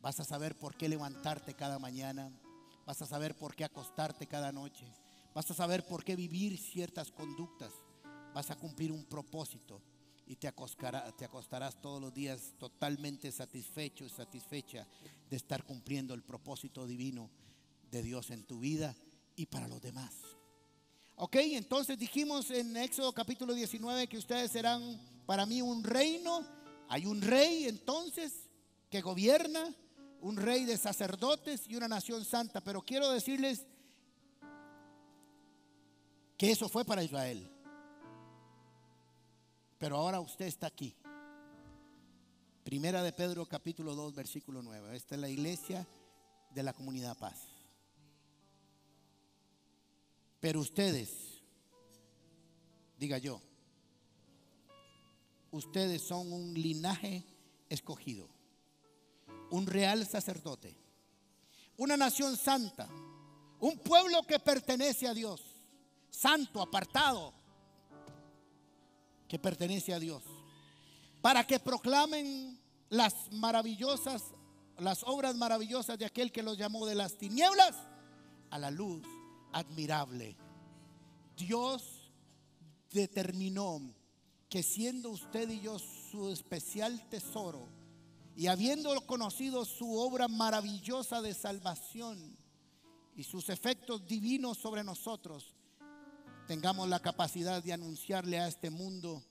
Vas 0.00 0.20
a 0.20 0.24
saber 0.24 0.56
por 0.58 0.76
qué 0.76 0.88
levantarte 0.88 1.54
cada 1.54 1.78
mañana, 1.78 2.30
Vas 2.86 3.00
a 3.00 3.06
saber 3.06 3.34
por 3.36 3.54
qué 3.54 3.64
acostarte 3.64 4.26
cada 4.26 4.52
noche. 4.52 4.86
Vas 5.34 5.50
a 5.50 5.54
saber 5.54 5.86
por 5.86 6.04
qué 6.04 6.16
vivir 6.16 6.58
ciertas 6.58 7.10
conductas. 7.10 7.72
Vas 8.34 8.50
a 8.50 8.56
cumplir 8.56 8.92
un 8.92 9.04
propósito 9.04 9.80
y 10.26 10.36
te, 10.36 10.52
te 11.16 11.24
acostarás 11.24 11.80
todos 11.80 12.00
los 12.00 12.12
días 12.12 12.54
totalmente 12.58 13.30
satisfecho 13.32 14.04
y 14.04 14.10
satisfecha 14.10 14.86
de 15.30 15.36
estar 15.36 15.64
cumpliendo 15.64 16.14
el 16.14 16.22
propósito 16.22 16.86
divino 16.86 17.30
de 17.90 18.02
Dios 18.02 18.30
en 18.30 18.44
tu 18.44 18.60
vida 18.60 18.94
y 19.36 19.46
para 19.46 19.68
los 19.68 19.80
demás. 19.80 20.14
Ok, 21.16 21.36
entonces 21.36 21.96
dijimos 21.96 22.50
en 22.50 22.76
Éxodo 22.76 23.12
capítulo 23.12 23.54
19 23.54 24.08
que 24.08 24.18
ustedes 24.18 24.50
serán 24.50 25.00
para 25.26 25.46
mí 25.46 25.62
un 25.62 25.84
reino. 25.84 26.44
Hay 26.88 27.06
un 27.06 27.22
rey 27.22 27.66
entonces 27.66 28.50
que 28.90 29.00
gobierna 29.00 29.72
un 30.20 30.36
rey 30.36 30.64
de 30.64 30.76
sacerdotes 30.76 31.68
y 31.68 31.76
una 31.76 31.86
nación 31.86 32.24
santa. 32.24 32.60
Pero 32.62 32.82
quiero 32.82 33.10
decirles 33.10 33.64
que 36.36 36.50
eso 36.50 36.68
fue 36.68 36.84
para 36.84 37.04
Israel. 37.04 37.48
Pero 39.78 39.96
ahora 39.98 40.18
usted 40.18 40.46
está 40.46 40.66
aquí. 40.66 40.96
Primera 42.64 43.04
de 43.04 43.12
Pedro 43.12 43.46
capítulo 43.46 43.94
2 43.94 44.14
versículo 44.14 44.62
9. 44.62 44.96
Esta 44.96 45.14
es 45.14 45.20
la 45.20 45.28
iglesia 45.28 45.86
de 46.50 46.62
la 46.64 46.72
comunidad 46.72 47.16
paz. 47.16 47.53
Pero 50.44 50.60
ustedes, 50.60 51.40
diga 52.98 53.16
yo, 53.16 53.40
ustedes 55.52 56.02
son 56.02 56.30
un 56.30 56.52
linaje 56.52 57.24
escogido 57.70 58.28
un 59.48 59.66
real 59.66 60.06
sacerdote, 60.06 60.76
una 61.78 61.96
nación 61.96 62.36
santa, 62.36 62.86
un 63.58 63.78
pueblo 63.78 64.22
que 64.24 64.38
pertenece 64.38 65.08
a 65.08 65.14
Dios, 65.14 65.40
santo, 66.10 66.60
apartado, 66.60 67.32
que 69.26 69.38
pertenece 69.38 69.94
a 69.94 69.98
Dios, 69.98 70.24
para 71.22 71.46
que 71.46 71.58
proclamen 71.58 72.60
las 72.90 73.32
maravillosas, 73.32 74.24
las 74.76 75.04
obras 75.04 75.36
maravillosas 75.36 75.98
de 75.98 76.04
aquel 76.04 76.30
que 76.30 76.42
los 76.42 76.58
llamó 76.58 76.84
de 76.84 76.96
las 76.96 77.16
tinieblas 77.16 77.74
a 78.50 78.58
la 78.58 78.70
luz 78.70 79.06
admirable. 79.54 80.36
Dios 81.36 82.12
determinó 82.90 83.80
que 84.48 84.62
siendo 84.62 85.10
usted 85.10 85.48
y 85.48 85.60
yo 85.60 85.78
su 85.78 86.30
especial 86.30 87.08
tesoro, 87.08 87.68
y 88.36 88.48
habiendo 88.48 88.94
conocido 89.06 89.64
su 89.64 89.96
obra 89.96 90.26
maravillosa 90.26 91.22
de 91.22 91.34
salvación 91.34 92.36
y 93.14 93.22
sus 93.22 93.48
efectos 93.48 94.06
divinos 94.06 94.58
sobre 94.58 94.82
nosotros, 94.82 95.54
tengamos 96.48 96.88
la 96.88 97.00
capacidad 97.00 97.62
de 97.62 97.72
anunciarle 97.72 98.40
a 98.40 98.48
este 98.48 98.70
mundo 98.70 99.22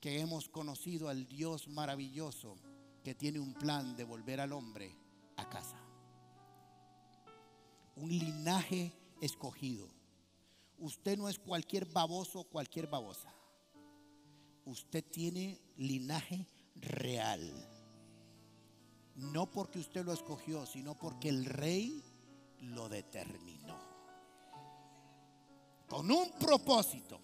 que 0.00 0.20
hemos 0.20 0.48
conocido 0.48 1.08
al 1.08 1.26
Dios 1.26 1.66
maravilloso 1.68 2.56
que 3.02 3.14
tiene 3.14 3.40
un 3.40 3.52
plan 3.54 3.96
de 3.96 4.04
volver 4.04 4.40
al 4.40 4.52
hombre 4.52 4.96
a 5.36 5.48
casa. 5.48 5.76
Un 7.96 8.10
linaje 8.10 8.92
escogido. 9.22 9.88
Usted 10.78 11.16
no 11.16 11.30
es 11.30 11.38
cualquier 11.38 11.86
baboso 11.86 12.40
o 12.40 12.44
cualquier 12.44 12.88
babosa. 12.88 13.32
Usted 14.66 15.02
tiene 15.04 15.58
linaje 15.76 16.46
real 16.76 17.72
no 19.16 19.50
porque 19.50 19.78
usted 19.78 20.04
lo 20.04 20.12
escogió, 20.12 20.64
sino 20.66 20.94
porque 20.94 21.28
el 21.28 21.44
rey 21.44 22.02
lo 22.60 22.88
determinó. 22.88 23.78
Con 25.88 26.10
un 26.10 26.30
propósito. 26.38 27.20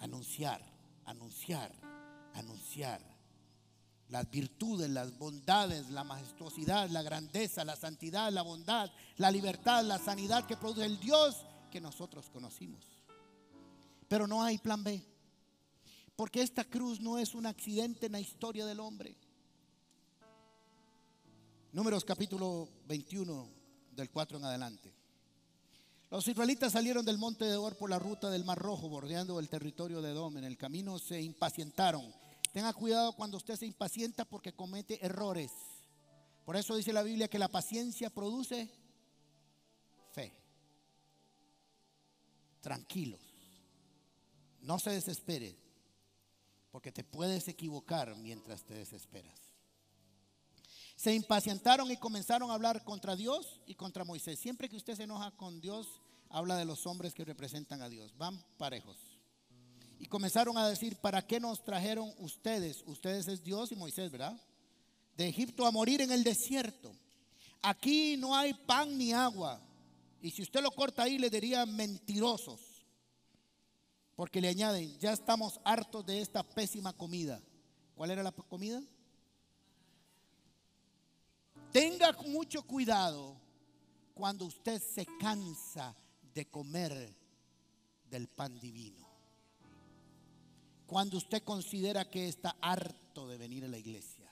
Anunciar, 0.00 0.62
anunciar, 1.06 1.72
anunciar 2.34 3.17
las 4.08 4.30
virtudes, 4.30 4.88
las 4.88 5.16
bondades, 5.18 5.90
la 5.90 6.04
majestuosidad, 6.04 6.88
la 6.90 7.02
grandeza, 7.02 7.64
la 7.64 7.76
santidad, 7.76 8.32
la 8.32 8.42
bondad, 8.42 8.90
la 9.16 9.30
libertad, 9.30 9.84
la 9.84 9.98
sanidad 9.98 10.46
que 10.46 10.56
produce 10.56 10.86
el 10.86 10.98
Dios 10.98 11.44
que 11.70 11.80
nosotros 11.80 12.30
conocimos. 12.30 12.84
Pero 14.08 14.26
no 14.26 14.42
hay 14.42 14.58
plan 14.58 14.82
B. 14.82 15.04
Porque 16.16 16.42
esta 16.42 16.64
cruz 16.64 17.00
no 17.00 17.18
es 17.18 17.34
un 17.34 17.46
accidente 17.46 18.06
en 18.06 18.12
la 18.12 18.20
historia 18.20 18.66
del 18.66 18.80
hombre. 18.80 19.16
Números 21.72 22.04
capítulo 22.04 22.68
21 22.88 23.48
del 23.92 24.10
4 24.10 24.38
en 24.38 24.44
adelante. 24.44 24.94
Los 26.10 26.26
israelitas 26.26 26.72
salieron 26.72 27.04
del 27.04 27.18
monte 27.18 27.44
de 27.44 27.56
Or 27.56 27.76
por 27.76 27.90
la 27.90 27.98
ruta 27.98 28.30
del 28.30 28.44
Mar 28.44 28.58
Rojo, 28.58 28.88
bordeando 28.88 29.38
el 29.38 29.50
territorio 29.50 30.00
de 30.00 30.10
Edom. 30.12 30.38
En 30.38 30.44
el 30.44 30.56
camino 30.56 30.98
se 30.98 31.20
impacientaron. 31.20 32.10
Tenga 32.52 32.72
cuidado 32.72 33.12
cuando 33.14 33.36
usted 33.36 33.56
se 33.56 33.66
impacienta 33.66 34.24
porque 34.24 34.52
comete 34.52 35.04
errores. 35.04 35.52
Por 36.44 36.56
eso 36.56 36.76
dice 36.76 36.92
la 36.92 37.02
Biblia 37.02 37.28
que 37.28 37.38
la 37.38 37.48
paciencia 37.48 38.10
produce 38.10 38.70
fe. 40.12 40.32
Tranquilos. 42.60 43.20
No 44.60 44.78
se 44.78 44.90
desespere, 44.90 45.56
porque 46.70 46.90
te 46.90 47.04
puedes 47.04 47.48
equivocar 47.48 48.16
mientras 48.16 48.64
te 48.64 48.74
desesperas. 48.74 49.38
Se 50.96 51.14
impacientaron 51.14 51.90
y 51.90 51.96
comenzaron 51.96 52.50
a 52.50 52.54
hablar 52.54 52.82
contra 52.82 53.14
Dios 53.14 53.60
y 53.66 53.74
contra 53.74 54.04
Moisés. 54.04 54.38
Siempre 54.38 54.68
que 54.68 54.76
usted 54.76 54.96
se 54.96 55.04
enoja 55.04 55.30
con 55.32 55.60
Dios, 55.60 56.00
habla 56.28 56.56
de 56.56 56.64
los 56.64 56.86
hombres 56.86 57.14
que 57.14 57.24
representan 57.24 57.82
a 57.82 57.88
Dios. 57.88 58.16
Van 58.18 58.42
parejos. 58.56 59.17
Y 59.98 60.06
comenzaron 60.06 60.56
a 60.56 60.68
decir, 60.68 60.96
¿para 60.96 61.26
qué 61.26 61.40
nos 61.40 61.62
trajeron 61.64 62.12
ustedes? 62.18 62.82
Ustedes 62.86 63.26
es 63.28 63.42
Dios 63.42 63.72
y 63.72 63.76
Moisés, 63.76 64.10
¿verdad? 64.10 64.40
De 65.16 65.28
Egipto 65.28 65.66
a 65.66 65.72
morir 65.72 66.00
en 66.00 66.12
el 66.12 66.22
desierto. 66.22 66.94
Aquí 67.62 68.16
no 68.16 68.36
hay 68.36 68.54
pan 68.54 68.96
ni 68.96 69.12
agua. 69.12 69.60
Y 70.22 70.30
si 70.30 70.42
usted 70.42 70.62
lo 70.62 70.70
corta 70.70 71.02
ahí, 71.02 71.18
le 71.18 71.30
diría 71.30 71.66
mentirosos. 71.66 72.60
Porque 74.14 74.40
le 74.40 74.48
añaden, 74.48 74.98
ya 74.98 75.12
estamos 75.12 75.60
hartos 75.64 76.06
de 76.06 76.20
esta 76.20 76.42
pésima 76.42 76.92
comida. 76.92 77.40
¿Cuál 77.94 78.12
era 78.12 78.22
la 78.22 78.32
comida? 78.32 78.80
Tenga 81.72 82.12
mucho 82.26 82.62
cuidado 82.62 83.36
cuando 84.14 84.44
usted 84.44 84.80
se 84.80 85.06
cansa 85.20 85.94
de 86.34 86.48
comer 86.48 87.14
del 88.08 88.28
pan 88.28 88.58
divino. 88.58 89.07
Cuando 90.88 91.16
usted 91.16 91.44
considera 91.44 92.10
que 92.10 92.26
está 92.26 92.56
harto 92.60 93.28
de 93.28 93.38
venir 93.38 93.64
a 93.64 93.68
la 93.68 93.78
iglesia. 93.78 94.28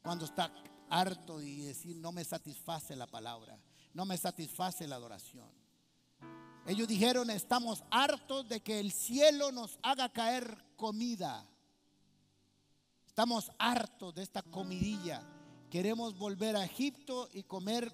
Cuando 0.00 0.24
está 0.24 0.52
harto 0.88 1.42
y 1.42 1.62
decir 1.62 1.96
no 1.96 2.12
me 2.12 2.22
satisface 2.22 2.94
la 2.94 3.08
palabra, 3.08 3.58
no 3.92 4.04
me 4.04 4.16
satisface 4.16 4.86
la 4.86 4.94
adoración. 4.94 5.50
Ellos 6.64 6.86
dijeron, 6.86 7.30
estamos 7.30 7.82
hartos 7.90 8.48
de 8.48 8.60
que 8.60 8.78
el 8.78 8.92
cielo 8.92 9.50
nos 9.50 9.80
haga 9.82 10.08
caer 10.08 10.64
comida. 10.76 11.44
Estamos 13.08 13.50
hartos 13.58 14.14
de 14.14 14.22
esta 14.22 14.42
comidilla 14.42 15.26
Queremos 15.70 16.18
volver 16.18 16.56
a 16.56 16.64
Egipto 16.64 17.28
y 17.32 17.44
comer 17.44 17.92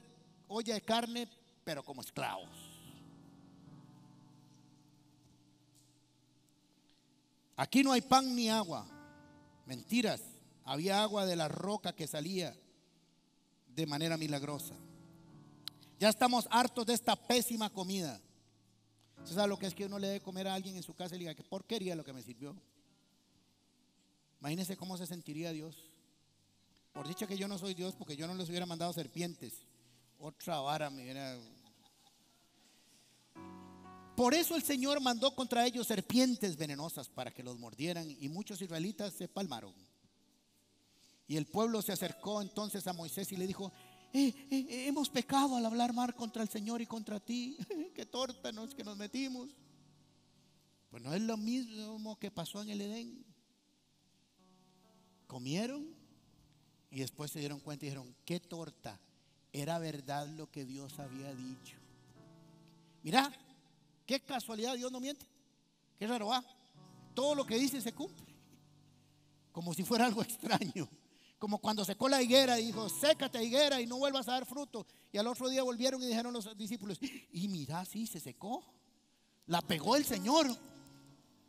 olla 0.48 0.72
de 0.72 0.80
carne, 0.80 1.28
pero 1.62 1.82
como 1.84 2.00
esclavos. 2.00 2.48
Aquí 7.56 7.82
no 7.82 7.92
hay 7.92 8.02
pan 8.02 8.34
ni 8.36 8.48
agua. 8.48 8.86
Mentiras. 9.66 10.20
Había 10.64 11.02
agua 11.02 11.26
de 11.26 11.36
la 11.36 11.48
roca 11.48 11.94
que 11.94 12.06
salía 12.06 12.54
de 13.68 13.86
manera 13.86 14.16
milagrosa. 14.16 14.74
Ya 15.98 16.08
estamos 16.08 16.46
hartos 16.50 16.86
de 16.86 16.94
esta 16.94 17.16
pésima 17.16 17.70
comida. 17.70 18.20
¿Usted 19.18 19.34
sabe 19.34 19.48
lo 19.48 19.58
que 19.58 19.66
es 19.66 19.74
que 19.74 19.86
uno 19.86 19.98
le 19.98 20.08
debe 20.08 20.20
comer 20.20 20.48
a 20.48 20.54
alguien 20.54 20.76
en 20.76 20.82
su 20.82 20.94
casa 20.94 21.14
y 21.14 21.18
le 21.18 21.24
diga, 21.24 21.34
qué 21.34 21.42
porquería 21.42 21.96
lo 21.96 22.04
que 22.04 22.12
me 22.12 22.22
sirvió? 22.22 22.54
Imagínese 24.40 24.76
cómo 24.76 24.96
se 24.98 25.06
sentiría 25.06 25.52
Dios. 25.52 25.90
Por 26.92 27.08
dicho 27.08 27.26
que 27.26 27.36
yo 27.36 27.48
no 27.48 27.58
soy 27.58 27.74
Dios, 27.74 27.94
porque 27.94 28.16
yo 28.16 28.26
no 28.26 28.34
les 28.34 28.48
hubiera 28.48 28.66
mandado 28.66 28.92
serpientes. 28.92 29.66
Otra 30.18 30.60
vara 30.60 30.90
me 30.90 31.02
hubiera. 31.02 31.38
Por 34.16 34.32
eso 34.32 34.56
el 34.56 34.62
Señor 34.62 35.00
mandó 35.00 35.34
contra 35.34 35.66
ellos 35.66 35.86
serpientes 35.86 36.56
venenosas 36.56 37.08
para 37.08 37.30
que 37.30 37.42
los 37.42 37.58
mordieran 37.58 38.10
y 38.10 38.28
muchos 38.28 38.60
israelitas 38.62 39.12
se 39.12 39.28
palmaron. 39.28 39.74
Y 41.28 41.36
el 41.36 41.46
pueblo 41.46 41.82
se 41.82 41.92
acercó 41.92 42.40
entonces 42.40 42.86
a 42.86 42.94
Moisés 42.94 43.30
y 43.32 43.36
le 43.36 43.46
dijo, 43.46 43.72
eh, 44.12 44.32
eh, 44.50 44.66
eh, 44.70 44.86
hemos 44.86 45.10
pecado 45.10 45.56
al 45.56 45.66
hablar 45.66 45.92
mal 45.92 46.14
contra 46.14 46.42
el 46.42 46.48
Señor 46.48 46.80
y 46.80 46.86
contra 46.86 47.20
ti. 47.20 47.58
Qué 47.94 48.06
torta 48.06 48.50
nos 48.52 48.74
que 48.74 48.84
nos 48.84 48.96
metimos. 48.96 49.50
Pues 50.90 51.02
no 51.02 51.12
es 51.12 51.20
lo 51.20 51.36
mismo 51.36 52.18
que 52.18 52.30
pasó 52.30 52.62
en 52.62 52.70
el 52.70 52.80
Edén. 52.80 53.24
Comieron 55.26 55.94
y 56.90 57.00
después 57.00 57.30
se 57.32 57.40
dieron 57.40 57.60
cuenta 57.60 57.84
y 57.84 57.88
dijeron, 57.88 58.16
qué 58.24 58.40
torta, 58.40 58.98
era 59.52 59.78
verdad 59.78 60.28
lo 60.28 60.50
que 60.50 60.64
Dios 60.64 60.98
había 61.00 61.34
dicho. 61.34 61.76
Mira, 63.02 63.30
qué 64.06 64.20
casualidad, 64.20 64.74
Dios 64.74 64.90
no 64.90 65.00
miente. 65.00 65.26
Qué 65.98 66.06
raro 66.06 66.28
va. 66.28 66.44
Todo 67.14 67.34
lo 67.34 67.44
que 67.44 67.56
dice 67.56 67.80
se 67.80 67.92
cumple. 67.92 68.24
Como 69.52 69.74
si 69.74 69.84
fuera 69.84 70.06
algo 70.06 70.22
extraño. 70.22 70.88
Como 71.38 71.58
cuando 71.58 71.84
secó 71.84 72.08
la 72.08 72.22
higuera 72.22 72.58
y 72.58 72.66
dijo, 72.66 72.88
sécate 72.88 73.42
higuera 73.42 73.80
y 73.80 73.86
no 73.86 73.98
vuelvas 73.98 74.28
a 74.28 74.32
dar 74.32 74.46
fruto. 74.46 74.86
Y 75.12 75.18
al 75.18 75.26
otro 75.26 75.48
día 75.48 75.62
volvieron 75.62 76.02
y 76.02 76.06
dijeron 76.06 76.32
los 76.32 76.56
discípulos, 76.56 76.98
y 77.00 77.48
mira, 77.48 77.84
sí, 77.84 78.06
se 78.06 78.20
secó. 78.20 78.64
La 79.46 79.60
pegó 79.60 79.96
el 79.96 80.04
Señor. 80.04 80.46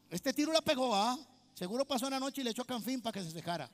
Este 0.10 0.34
tiro 0.34 0.52
la 0.52 0.62
pegó, 0.62 0.94
¿ah? 0.96 1.18
Seguro 1.54 1.86
pasó 1.86 2.08
una 2.08 2.20
noche 2.20 2.42
y 2.42 2.44
le 2.44 2.52
echó 2.52 2.66
canfín 2.66 3.02
para 3.02 3.14
que 3.14 3.24
se 3.24 3.32
secara. 3.32 3.70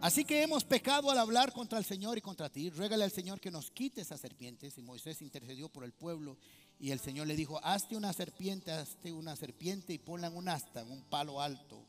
Así 0.00 0.24
que 0.24 0.42
hemos 0.42 0.64
pecado 0.64 1.10
al 1.10 1.18
hablar 1.18 1.52
contra 1.52 1.78
el 1.78 1.84
Señor 1.84 2.16
y 2.16 2.22
contra 2.22 2.48
ti. 2.48 2.70
Ruégale 2.70 3.04
al 3.04 3.10
Señor 3.10 3.38
que 3.38 3.50
nos 3.50 3.70
quite 3.70 4.00
esas 4.00 4.18
serpientes. 4.18 4.78
Y 4.78 4.82
Moisés 4.82 5.20
intercedió 5.20 5.68
por 5.68 5.84
el 5.84 5.92
pueblo. 5.92 6.38
Y 6.78 6.90
el 6.90 7.00
Señor 7.00 7.26
le 7.26 7.36
dijo, 7.36 7.60
hazte 7.62 7.96
una 7.96 8.14
serpiente, 8.14 8.72
hazte 8.72 9.12
una 9.12 9.36
serpiente 9.36 9.92
y 9.92 9.98
ponla 9.98 10.28
en 10.28 10.36
un 10.36 10.48
asta, 10.48 10.80
en 10.80 10.90
un 10.90 11.02
palo 11.02 11.42
alto. 11.42 11.84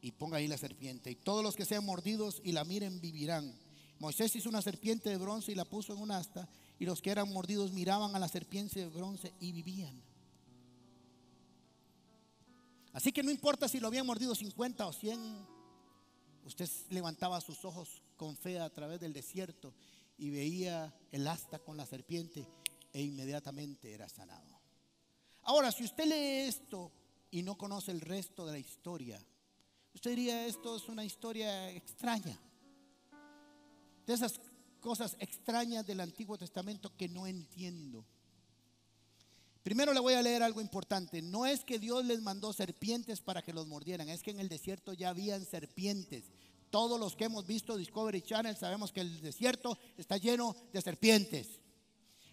Y 0.00 0.10
ponga 0.10 0.38
ahí 0.38 0.48
la 0.48 0.58
serpiente. 0.58 1.12
Y 1.12 1.14
todos 1.14 1.44
los 1.44 1.54
que 1.54 1.64
sean 1.64 1.84
mordidos 1.84 2.40
y 2.42 2.50
la 2.50 2.64
miren 2.64 3.00
vivirán. 3.00 3.54
Moisés 4.00 4.34
hizo 4.34 4.48
una 4.48 4.60
serpiente 4.60 5.10
de 5.10 5.16
bronce 5.16 5.52
y 5.52 5.54
la 5.54 5.64
puso 5.64 5.94
en 5.94 6.00
un 6.00 6.10
asta. 6.10 6.48
Y 6.80 6.84
los 6.84 7.00
que 7.00 7.10
eran 7.10 7.32
mordidos 7.32 7.70
miraban 7.70 8.16
a 8.16 8.18
la 8.18 8.26
serpiente 8.26 8.80
de 8.80 8.88
bronce 8.88 9.32
y 9.38 9.52
vivían. 9.52 10.02
Así 12.92 13.12
que 13.12 13.22
no 13.22 13.30
importa 13.30 13.68
si 13.68 13.78
lo 13.78 13.86
habían 13.86 14.06
mordido 14.06 14.34
50 14.34 14.84
o 14.84 14.92
100 14.92 15.53
Usted 16.44 16.68
levantaba 16.90 17.40
sus 17.40 17.64
ojos 17.64 18.02
con 18.16 18.36
fe 18.36 18.60
a 18.60 18.70
través 18.70 19.00
del 19.00 19.12
desierto 19.12 19.74
y 20.18 20.30
veía 20.30 20.94
el 21.10 21.26
asta 21.26 21.58
con 21.58 21.76
la 21.76 21.86
serpiente 21.86 22.46
e 22.92 23.02
inmediatamente 23.02 23.92
era 23.92 24.08
sanado. 24.08 24.60
Ahora, 25.42 25.72
si 25.72 25.84
usted 25.84 26.06
lee 26.06 26.48
esto 26.48 26.92
y 27.30 27.42
no 27.42 27.56
conoce 27.56 27.90
el 27.90 28.00
resto 28.00 28.46
de 28.46 28.52
la 28.52 28.58
historia, 28.58 29.20
usted 29.94 30.10
diría 30.10 30.46
esto 30.46 30.76
es 30.76 30.88
una 30.88 31.04
historia 31.04 31.70
extraña. 31.70 32.38
De 34.06 34.12
esas 34.12 34.38
cosas 34.80 35.16
extrañas 35.18 35.86
del 35.86 36.00
Antiguo 36.00 36.36
Testamento 36.36 36.94
que 36.96 37.08
no 37.08 37.26
entiendo. 37.26 38.04
Primero 39.64 39.94
le 39.94 40.00
voy 40.00 40.12
a 40.12 40.20
leer 40.20 40.42
algo 40.42 40.60
importante. 40.60 41.22
No 41.22 41.46
es 41.46 41.64
que 41.64 41.78
Dios 41.78 42.04
les 42.04 42.20
mandó 42.20 42.52
serpientes 42.52 43.22
para 43.22 43.40
que 43.40 43.54
los 43.54 43.66
mordieran, 43.66 44.10
es 44.10 44.22
que 44.22 44.30
en 44.30 44.38
el 44.38 44.50
desierto 44.50 44.92
ya 44.92 45.08
habían 45.08 45.46
serpientes. 45.46 46.24
Todos 46.68 47.00
los 47.00 47.16
que 47.16 47.24
hemos 47.24 47.46
visto 47.46 47.74
Discovery 47.74 48.20
Channel 48.20 48.56
sabemos 48.58 48.92
que 48.92 49.00
el 49.00 49.22
desierto 49.22 49.78
está 49.96 50.18
lleno 50.18 50.54
de 50.70 50.82
serpientes. 50.82 51.48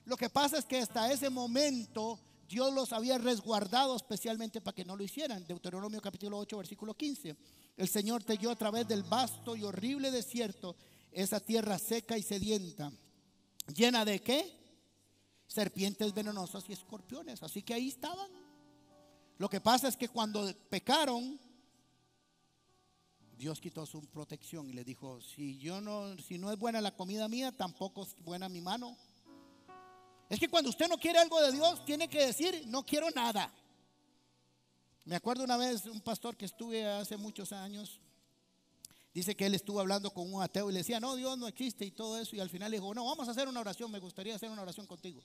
Lo 0.03 0.17
que 0.17 0.29
pasa 0.29 0.57
es 0.57 0.65
que 0.65 0.79
hasta 0.79 1.09
ese 1.09 1.29
momento 1.29 2.19
Dios 2.49 2.73
los 2.73 2.91
había 2.91 3.17
resguardado 3.17 3.95
especialmente 3.95 4.59
para 4.59 4.75
que 4.75 4.83
no 4.83 4.97
lo 4.97 5.03
hicieran. 5.03 5.47
Deuteronomio 5.47 6.01
capítulo 6.01 6.37
8, 6.37 6.57
versículo 6.57 6.97
15. 6.97 7.37
El 7.77 7.87
Señor 7.87 8.25
te 8.25 8.35
guió 8.35 8.51
a 8.51 8.57
través 8.57 8.85
del 8.89 9.03
vasto 9.03 9.55
y 9.55 9.63
horrible 9.63 10.11
desierto, 10.11 10.75
esa 11.13 11.39
tierra 11.39 11.79
seca 11.79 12.17
y 12.17 12.23
sedienta, 12.23 12.91
llena 13.73 14.03
de 14.03 14.19
qué? 14.19 14.60
Serpientes 15.51 16.13
venenosas 16.13 16.63
y 16.69 16.73
escorpiones. 16.73 17.43
Así 17.43 17.61
que 17.61 17.73
ahí 17.73 17.89
estaban. 17.89 18.31
Lo 19.37 19.49
que 19.49 19.59
pasa 19.59 19.87
es 19.87 19.97
que 19.97 20.07
cuando 20.07 20.49
pecaron, 20.69 21.39
Dios 23.37 23.59
quitó 23.59 23.85
su 23.85 24.05
protección 24.07 24.69
y 24.69 24.73
le 24.73 24.85
dijo, 24.85 25.19
si 25.19 25.57
yo 25.57 25.81
no, 25.81 26.15
si 26.19 26.37
no 26.37 26.51
es 26.51 26.57
buena 26.57 26.79
la 26.79 26.95
comida 26.95 27.27
mía, 27.27 27.51
tampoco 27.51 28.03
es 28.03 28.15
buena 28.23 28.47
mi 28.47 28.61
mano. 28.61 28.95
Es 30.29 30.39
que 30.39 30.47
cuando 30.47 30.69
usted 30.69 30.87
no 30.87 30.97
quiere 30.97 31.19
algo 31.19 31.41
de 31.41 31.51
Dios, 31.51 31.83
tiene 31.83 32.07
que 32.07 32.27
decir, 32.27 32.63
no 32.67 32.85
quiero 32.85 33.09
nada. 33.11 33.51
Me 35.03 35.15
acuerdo 35.15 35.43
una 35.43 35.57
vez 35.57 35.85
un 35.87 35.99
pastor 35.99 36.37
que 36.37 36.45
estuve 36.45 36.85
hace 36.87 37.17
muchos 37.17 37.51
años, 37.51 37.99
dice 39.13 39.35
que 39.35 39.45
él 39.45 39.55
estuvo 39.55 39.79
hablando 39.79 40.11
con 40.11 40.33
un 40.33 40.41
ateo 40.41 40.69
y 40.69 40.73
le 40.73 40.79
decía, 40.79 40.99
no, 40.99 41.15
Dios 41.15 41.37
no 41.37 41.47
existe 41.47 41.85
y 41.85 41.91
todo 41.91 42.19
eso, 42.19 42.35
y 42.35 42.39
al 42.39 42.49
final 42.49 42.71
le 42.71 42.77
dijo, 42.77 42.93
no, 42.93 43.05
vamos 43.05 43.27
a 43.27 43.31
hacer 43.31 43.47
una 43.47 43.59
oración, 43.59 43.91
me 43.91 43.99
gustaría 43.99 44.35
hacer 44.35 44.49
una 44.49 44.61
oración 44.61 44.85
contigo. 44.87 45.21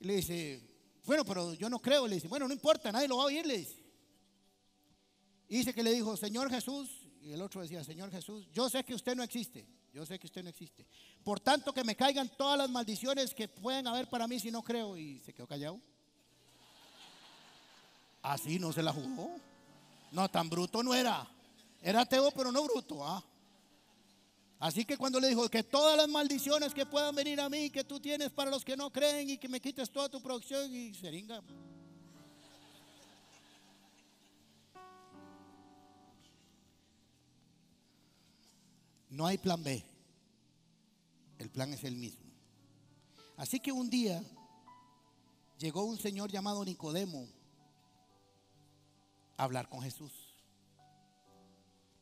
Y 0.00 0.06
le 0.06 0.16
dice, 0.16 0.62
bueno, 1.04 1.24
pero 1.24 1.54
yo 1.54 1.68
no 1.68 1.80
creo, 1.80 2.06
le 2.06 2.16
dice, 2.16 2.28
bueno, 2.28 2.46
no 2.46 2.54
importa, 2.54 2.92
nadie 2.92 3.08
lo 3.08 3.16
va 3.16 3.24
a 3.24 3.26
oír, 3.26 3.46
le 3.46 3.58
dice. 3.58 3.82
Y 5.48 5.58
dice 5.58 5.74
que 5.74 5.82
le 5.82 5.92
dijo, 5.92 6.16
Señor 6.16 6.50
Jesús, 6.50 6.88
y 7.20 7.32
el 7.32 7.42
otro 7.42 7.60
decía, 7.60 7.84
Señor 7.84 8.10
Jesús, 8.10 8.48
yo 8.52 8.68
sé 8.68 8.84
que 8.84 8.94
usted 8.94 9.14
no 9.14 9.22
existe, 9.22 9.66
yo 9.92 10.06
sé 10.06 10.18
que 10.18 10.26
usted 10.26 10.42
no 10.42 10.48
existe. 10.48 10.86
Por 11.22 11.40
tanto, 11.40 11.72
que 11.72 11.84
me 11.84 11.94
caigan 11.94 12.30
todas 12.36 12.56
las 12.56 12.70
maldiciones 12.70 13.34
que 13.34 13.46
pueden 13.46 13.86
haber 13.86 14.08
para 14.08 14.26
mí 14.26 14.40
si 14.40 14.50
no 14.50 14.62
creo. 14.62 14.96
Y 14.96 15.20
se 15.20 15.34
quedó 15.34 15.46
callado. 15.46 15.80
Así 18.22 18.58
no 18.58 18.72
se 18.72 18.82
la 18.82 18.92
jugó. 18.92 19.30
No, 20.10 20.30
tan 20.30 20.48
bruto 20.48 20.82
no 20.82 20.94
era. 20.94 21.28
Era 21.82 22.02
ateo, 22.02 22.30
pero 22.30 22.52
no 22.52 22.62
bruto. 22.62 23.04
¿ah? 23.04 23.22
Así 24.60 24.84
que 24.84 24.96
cuando 24.96 25.18
le 25.18 25.28
dijo 25.28 25.48
que 25.48 25.64
todas 25.64 25.96
las 25.96 26.08
maldiciones 26.08 26.72
que 26.72 26.86
puedan 26.86 27.14
venir 27.16 27.40
a 27.40 27.48
mí, 27.48 27.68
que 27.70 27.82
tú 27.82 27.98
tienes 27.98 28.30
para 28.30 28.48
los 28.48 28.64
que 28.64 28.76
no 28.76 28.92
creen 28.92 29.30
y 29.30 29.38
que 29.38 29.48
me 29.48 29.60
quites 29.60 29.90
toda 29.90 30.08
tu 30.08 30.22
producción 30.22 30.72
y 30.72 30.94
seringa. 30.94 31.42
No 39.10 39.26
hay 39.26 39.36
plan 39.36 39.62
B. 39.62 39.84
El 41.38 41.50
plan 41.50 41.72
es 41.74 41.82
el 41.82 41.96
mismo. 41.96 42.22
Así 43.36 43.58
que 43.58 43.72
un 43.72 43.90
día 43.90 44.22
llegó 45.58 45.82
un 45.82 45.98
señor 45.98 46.30
llamado 46.30 46.64
Nicodemo 46.64 47.28
a 49.36 49.42
hablar 49.42 49.68
con 49.68 49.82
Jesús. 49.82 50.12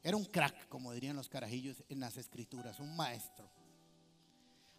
Era 0.02 0.16
un 0.16 0.24
crack, 0.24 0.68
como 0.68 0.92
dirían 0.92 1.16
los 1.16 1.28
carajillos 1.28 1.82
en 1.88 2.00
las 2.00 2.16
escrituras, 2.16 2.80
un 2.80 2.96
maestro. 2.96 3.50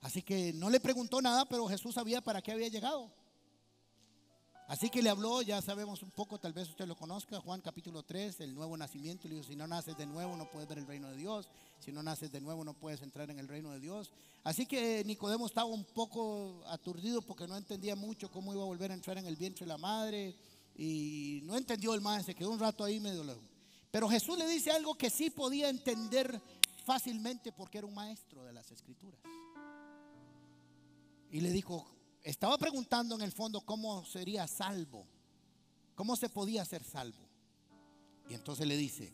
Así 0.01 0.23
que 0.23 0.51
no 0.53 0.69
le 0.69 0.79
preguntó 0.79 1.21
nada, 1.21 1.45
pero 1.45 1.67
Jesús 1.67 1.93
sabía 1.93 2.21
para 2.21 2.41
qué 2.41 2.51
había 2.51 2.69
llegado. 2.69 3.11
Así 4.71 4.89
que 4.89 5.01
le 5.01 5.09
habló, 5.09 5.41
ya 5.41 5.61
sabemos 5.61 6.01
un 6.01 6.11
poco, 6.11 6.39
tal 6.39 6.53
vez 6.53 6.69
usted 6.69 6.87
lo 6.87 6.95
conozca, 6.95 7.41
Juan 7.41 7.59
capítulo 7.59 8.03
3, 8.03 8.39
el 8.39 8.55
nuevo 8.55 8.77
nacimiento. 8.77 9.27
Le 9.27 9.35
dijo, 9.35 9.45
si 9.45 9.53
no 9.55 9.67
naces 9.67 9.97
de 9.97 10.05
nuevo 10.05 10.37
no 10.37 10.49
puedes 10.49 10.69
ver 10.69 10.77
el 10.77 10.87
reino 10.87 11.09
de 11.09 11.17
Dios. 11.17 11.49
Si 11.79 11.91
no 11.91 12.01
naces 12.01 12.31
de 12.31 12.39
nuevo 12.39 12.63
no 12.63 12.73
puedes 12.73 13.01
entrar 13.01 13.29
en 13.29 13.37
el 13.37 13.49
reino 13.49 13.71
de 13.71 13.81
Dios. 13.81 14.13
Así 14.45 14.65
que 14.65 15.03
Nicodemo 15.03 15.45
estaba 15.45 15.67
un 15.67 15.83
poco 15.83 16.63
aturdido 16.67 17.21
porque 17.21 17.47
no 17.47 17.57
entendía 17.57 17.97
mucho 17.97 18.31
cómo 18.31 18.53
iba 18.53 18.63
a 18.63 18.65
volver 18.65 18.91
a 18.91 18.93
entrar 18.93 19.17
en 19.17 19.25
el 19.25 19.35
vientre 19.35 19.65
de 19.65 19.73
la 19.73 19.77
madre. 19.77 20.37
Y 20.73 21.41
no 21.43 21.57
entendió 21.57 21.93
el 21.93 21.99
más, 21.99 22.25
se 22.25 22.33
quedó 22.33 22.49
un 22.49 22.59
rato 22.59 22.85
ahí 22.85 22.99
medio 23.01 23.25
lejos. 23.25 23.50
Pero 23.91 24.07
Jesús 24.07 24.37
le 24.37 24.47
dice 24.47 24.71
algo 24.71 24.95
que 24.95 25.09
sí 25.09 25.29
podía 25.29 25.69
entender 25.69 26.41
fácilmente 26.85 27.51
porque 27.51 27.77
era 27.77 27.87
un 27.87 27.93
maestro 27.93 28.43
de 28.45 28.53
las 28.53 28.71
escrituras. 28.71 29.19
Y 31.29 31.41
le 31.41 31.51
dijo, 31.51 31.85
estaba 32.23 32.57
preguntando 32.57 33.15
en 33.15 33.21
el 33.21 33.33
fondo 33.33 33.61
cómo 33.61 34.05
sería 34.05 34.47
salvo, 34.47 35.05
cómo 35.95 36.15
se 36.15 36.29
podía 36.29 36.63
ser 36.63 36.83
salvo. 36.83 37.27
Y 38.29 38.33
entonces 38.33 38.65
le 38.65 38.77
dice, 38.77 39.13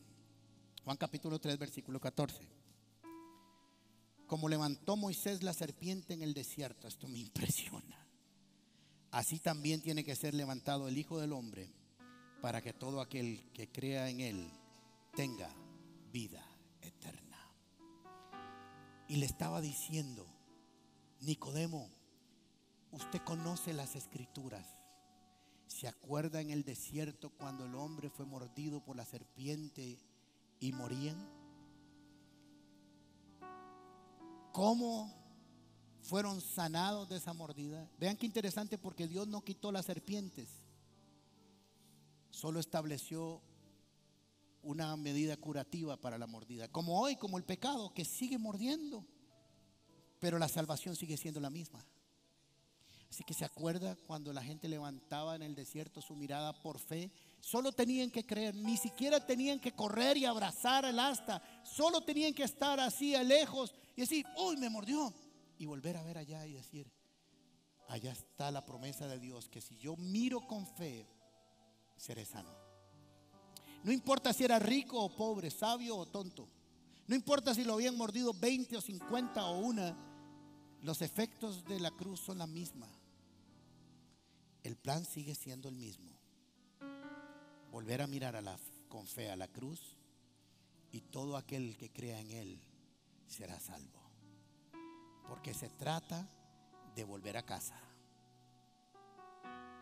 Juan 0.83 0.97
capítulo 0.97 1.39
3, 1.39 1.57
versículo 1.57 1.99
14, 1.99 2.47
como 4.27 4.47
levantó 4.47 4.95
Moisés 4.95 5.41
la 5.41 5.53
serpiente 5.53 6.13
en 6.13 6.21
el 6.21 6.33
desierto, 6.33 6.87
esto 6.87 7.07
me 7.07 7.17
impresiona, 7.17 8.07
así 9.11 9.39
también 9.39 9.81
tiene 9.81 10.03
que 10.03 10.15
ser 10.15 10.35
levantado 10.35 10.87
el 10.87 10.97
Hijo 10.97 11.19
del 11.19 11.33
Hombre 11.33 11.71
para 12.41 12.61
que 12.61 12.73
todo 12.73 13.01
aquel 13.01 13.43
que 13.53 13.69
crea 13.69 14.09
en 14.09 14.19
él 14.19 14.51
tenga 15.17 15.49
vida 16.13 16.41
eterna. 16.79 17.37
Y 19.09 19.17
le 19.17 19.25
estaba 19.25 19.59
diciendo, 19.59 20.25
Nicodemo, 21.19 21.89
Usted 22.91 23.21
conoce 23.23 23.73
las 23.73 23.95
escrituras. 23.95 24.65
¿Se 25.67 25.87
acuerda 25.87 26.41
en 26.41 26.51
el 26.51 26.63
desierto 26.63 27.29
cuando 27.29 27.65
el 27.65 27.75
hombre 27.75 28.09
fue 28.09 28.25
mordido 28.25 28.83
por 28.83 28.95
la 28.95 29.05
serpiente 29.05 29.99
y 30.59 30.71
morían? 30.71 31.17
¿Cómo 34.53 35.13
fueron 36.01 36.39
sanados 36.41 37.09
de 37.09 37.17
esa 37.17 37.33
mordida? 37.33 37.87
Vean 37.99 38.15
qué 38.15 38.25
interesante 38.25 38.77
porque 38.77 39.07
Dios 39.07 39.27
no 39.27 39.43
quitó 39.43 39.71
las 39.71 39.85
serpientes, 39.85 40.47
solo 42.31 42.59
estableció 42.59 43.41
una 44.67 44.97
medida 44.97 45.37
curativa 45.37 45.95
para 45.95 46.17
la 46.17 46.27
mordida. 46.27 46.67
Como 46.67 46.99
hoy, 46.99 47.15
como 47.15 47.37
el 47.37 47.45
pecado 47.45 47.93
que 47.93 48.03
sigue 48.03 48.37
mordiendo, 48.37 49.05
pero 50.19 50.37
la 50.37 50.49
salvación 50.49 50.95
sigue 50.95 51.15
siendo 51.15 51.39
la 51.39 51.49
misma. 51.49 51.85
Así 53.09 53.23
que 53.23 53.33
se 53.33 53.45
acuerda 53.45 53.95
cuando 53.95 54.33
la 54.33 54.43
gente 54.43 54.67
levantaba 54.67 55.37
en 55.37 55.41
el 55.41 55.55
desierto 55.55 56.01
su 56.01 56.17
mirada 56.17 56.51
por 56.51 56.79
fe. 56.79 57.09
Solo 57.39 57.71
tenían 57.71 58.11
que 58.11 58.25
creer, 58.25 58.55
ni 58.55 58.75
siquiera 58.75 59.25
tenían 59.25 59.61
que 59.61 59.71
correr 59.71 60.17
y 60.17 60.25
abrazar 60.25 60.83
el 60.83 60.99
asta. 60.99 61.41
Solo 61.63 62.01
tenían 62.01 62.33
que 62.33 62.43
estar 62.43 62.77
así 62.81 63.15
a 63.15 63.23
lejos 63.23 63.73
y 63.95 64.01
decir, 64.01 64.25
uy, 64.37 64.57
me 64.57 64.69
mordió. 64.69 65.13
Y 65.57 65.65
volver 65.65 65.95
a 65.95 66.03
ver 66.03 66.17
allá 66.17 66.45
y 66.45 66.53
decir, 66.53 66.91
allá 67.87 68.11
está 68.11 68.51
la 68.51 68.65
promesa 68.65 69.07
de 69.07 69.17
Dios, 69.17 69.47
que 69.47 69.61
si 69.61 69.77
yo 69.77 69.95
miro 69.95 70.45
con 70.45 70.67
fe, 70.67 71.07
seré 71.95 72.25
sano. 72.25 72.66
No 73.83 73.91
importa 73.91 74.33
si 74.33 74.43
era 74.43 74.59
rico 74.59 74.99
o 74.99 75.15
pobre, 75.15 75.49
sabio 75.49 75.95
o 75.97 76.05
tonto. 76.05 76.47
No 77.07 77.15
importa 77.15 77.53
si 77.53 77.63
lo 77.63 77.73
habían 77.73 77.95
mordido 77.95 78.33
20 78.33 78.77
o 78.77 78.81
50 78.81 79.45
o 79.45 79.59
una. 79.59 79.95
Los 80.81 81.01
efectos 81.01 81.63
de 81.65 81.79
la 81.79 81.91
cruz 81.91 82.19
son 82.19 82.37
la 82.37 82.47
misma 82.47 82.87
el 84.67 84.75
plan 84.75 85.05
sigue 85.05 85.33
siendo 85.33 85.69
el 85.69 85.77
mismo. 85.77 86.11
Volver 87.71 88.01
a 88.01 88.07
mirar 88.07 88.35
a 88.35 88.41
la, 88.41 88.59
con 88.89 89.07
fe 89.07 89.31
a 89.31 89.37
la 89.37 89.47
cruz 89.47 89.95
y 90.91 90.99
todo 90.99 91.37
aquel 91.37 91.77
que 91.77 91.89
crea 91.89 92.19
en 92.19 92.31
Él 92.31 92.61
será 93.27 93.57
salvo. 93.61 94.01
Porque 95.25 95.53
se 95.53 95.69
trata 95.69 96.27
de 96.95 97.03
volver 97.05 97.37
a 97.37 97.45
casa. 97.45 97.79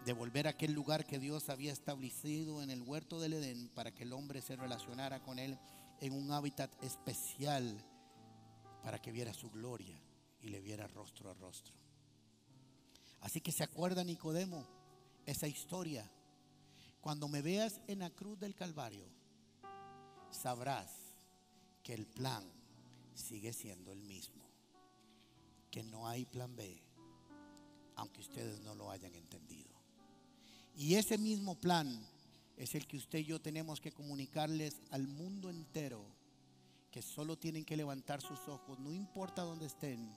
De 0.05 0.13
volver 0.13 0.45
a 0.45 0.51
aquel 0.51 0.71
lugar 0.71 1.05
que 1.05 1.17
Dios 1.17 1.49
había 1.49 1.73
establecido 1.73 2.61
en 2.61 2.69
el 2.69 2.83
huerto 2.83 3.19
del 3.19 3.33
Edén 3.33 3.69
para 3.69 3.91
que 3.91 4.03
el 4.03 4.13
hombre 4.13 4.41
se 4.41 4.55
relacionara 4.55 5.23
con 5.23 5.39
Él 5.39 5.57
en 5.99 6.13
un 6.13 6.31
hábitat 6.31 6.71
especial 6.83 7.83
para 8.83 9.01
que 9.01 9.11
viera 9.11 9.33
su 9.33 9.49
gloria 9.49 9.99
y 10.41 10.49
le 10.49 10.61
viera 10.61 10.87
rostro 10.87 11.31
a 11.31 11.33
rostro. 11.33 11.73
Así 13.21 13.41
que 13.41 13.51
se 13.51 13.63
acuerda 13.63 14.03
Nicodemo 14.03 14.67
esa 15.25 15.47
historia. 15.47 16.07
Cuando 17.01 17.27
me 17.27 17.41
veas 17.41 17.81
en 17.87 17.99
la 17.99 18.11
cruz 18.11 18.39
del 18.39 18.53
Calvario, 18.53 19.07
sabrás 20.29 20.91
que 21.81 21.95
el 21.95 22.05
plan 22.05 22.43
sigue 23.15 23.53
siendo 23.53 23.91
el 23.91 24.03
mismo. 24.03 24.43
Que 25.71 25.83
no 25.83 26.07
hay 26.07 26.25
plan 26.25 26.55
B, 26.55 26.79
aunque 27.95 28.21
ustedes 28.21 28.59
no 28.61 28.75
lo 28.75 28.91
hayan 28.91 29.15
entendido. 29.15 29.74
Y 30.75 30.95
ese 30.95 31.17
mismo 31.17 31.55
plan 31.55 32.05
es 32.57 32.75
el 32.75 32.85
que 32.85 32.97
usted 32.97 33.19
y 33.19 33.25
yo 33.25 33.41
tenemos 33.41 33.79
que 33.79 33.91
comunicarles 33.91 34.81
al 34.91 35.07
mundo 35.07 35.49
entero, 35.49 36.05
que 36.91 37.01
solo 37.01 37.37
tienen 37.37 37.65
que 37.65 37.77
levantar 37.77 38.21
sus 38.21 38.47
ojos, 38.47 38.79
no 38.79 38.91
importa 38.91 39.43
dónde 39.43 39.65
estén, 39.65 40.13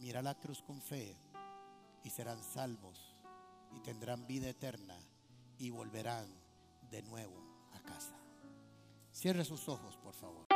mira 0.00 0.22
la 0.22 0.34
cruz 0.38 0.62
con 0.62 0.80
fe 0.80 1.16
y 2.02 2.10
serán 2.10 2.42
salvos 2.42 3.14
y 3.74 3.80
tendrán 3.80 4.26
vida 4.26 4.48
eterna 4.48 4.98
y 5.58 5.70
volverán 5.70 6.28
de 6.90 7.02
nuevo 7.02 7.42
a 7.72 7.80
casa. 7.80 8.16
Cierre 9.12 9.44
sus 9.44 9.68
ojos, 9.68 9.96
por 9.96 10.14
favor. 10.14 10.46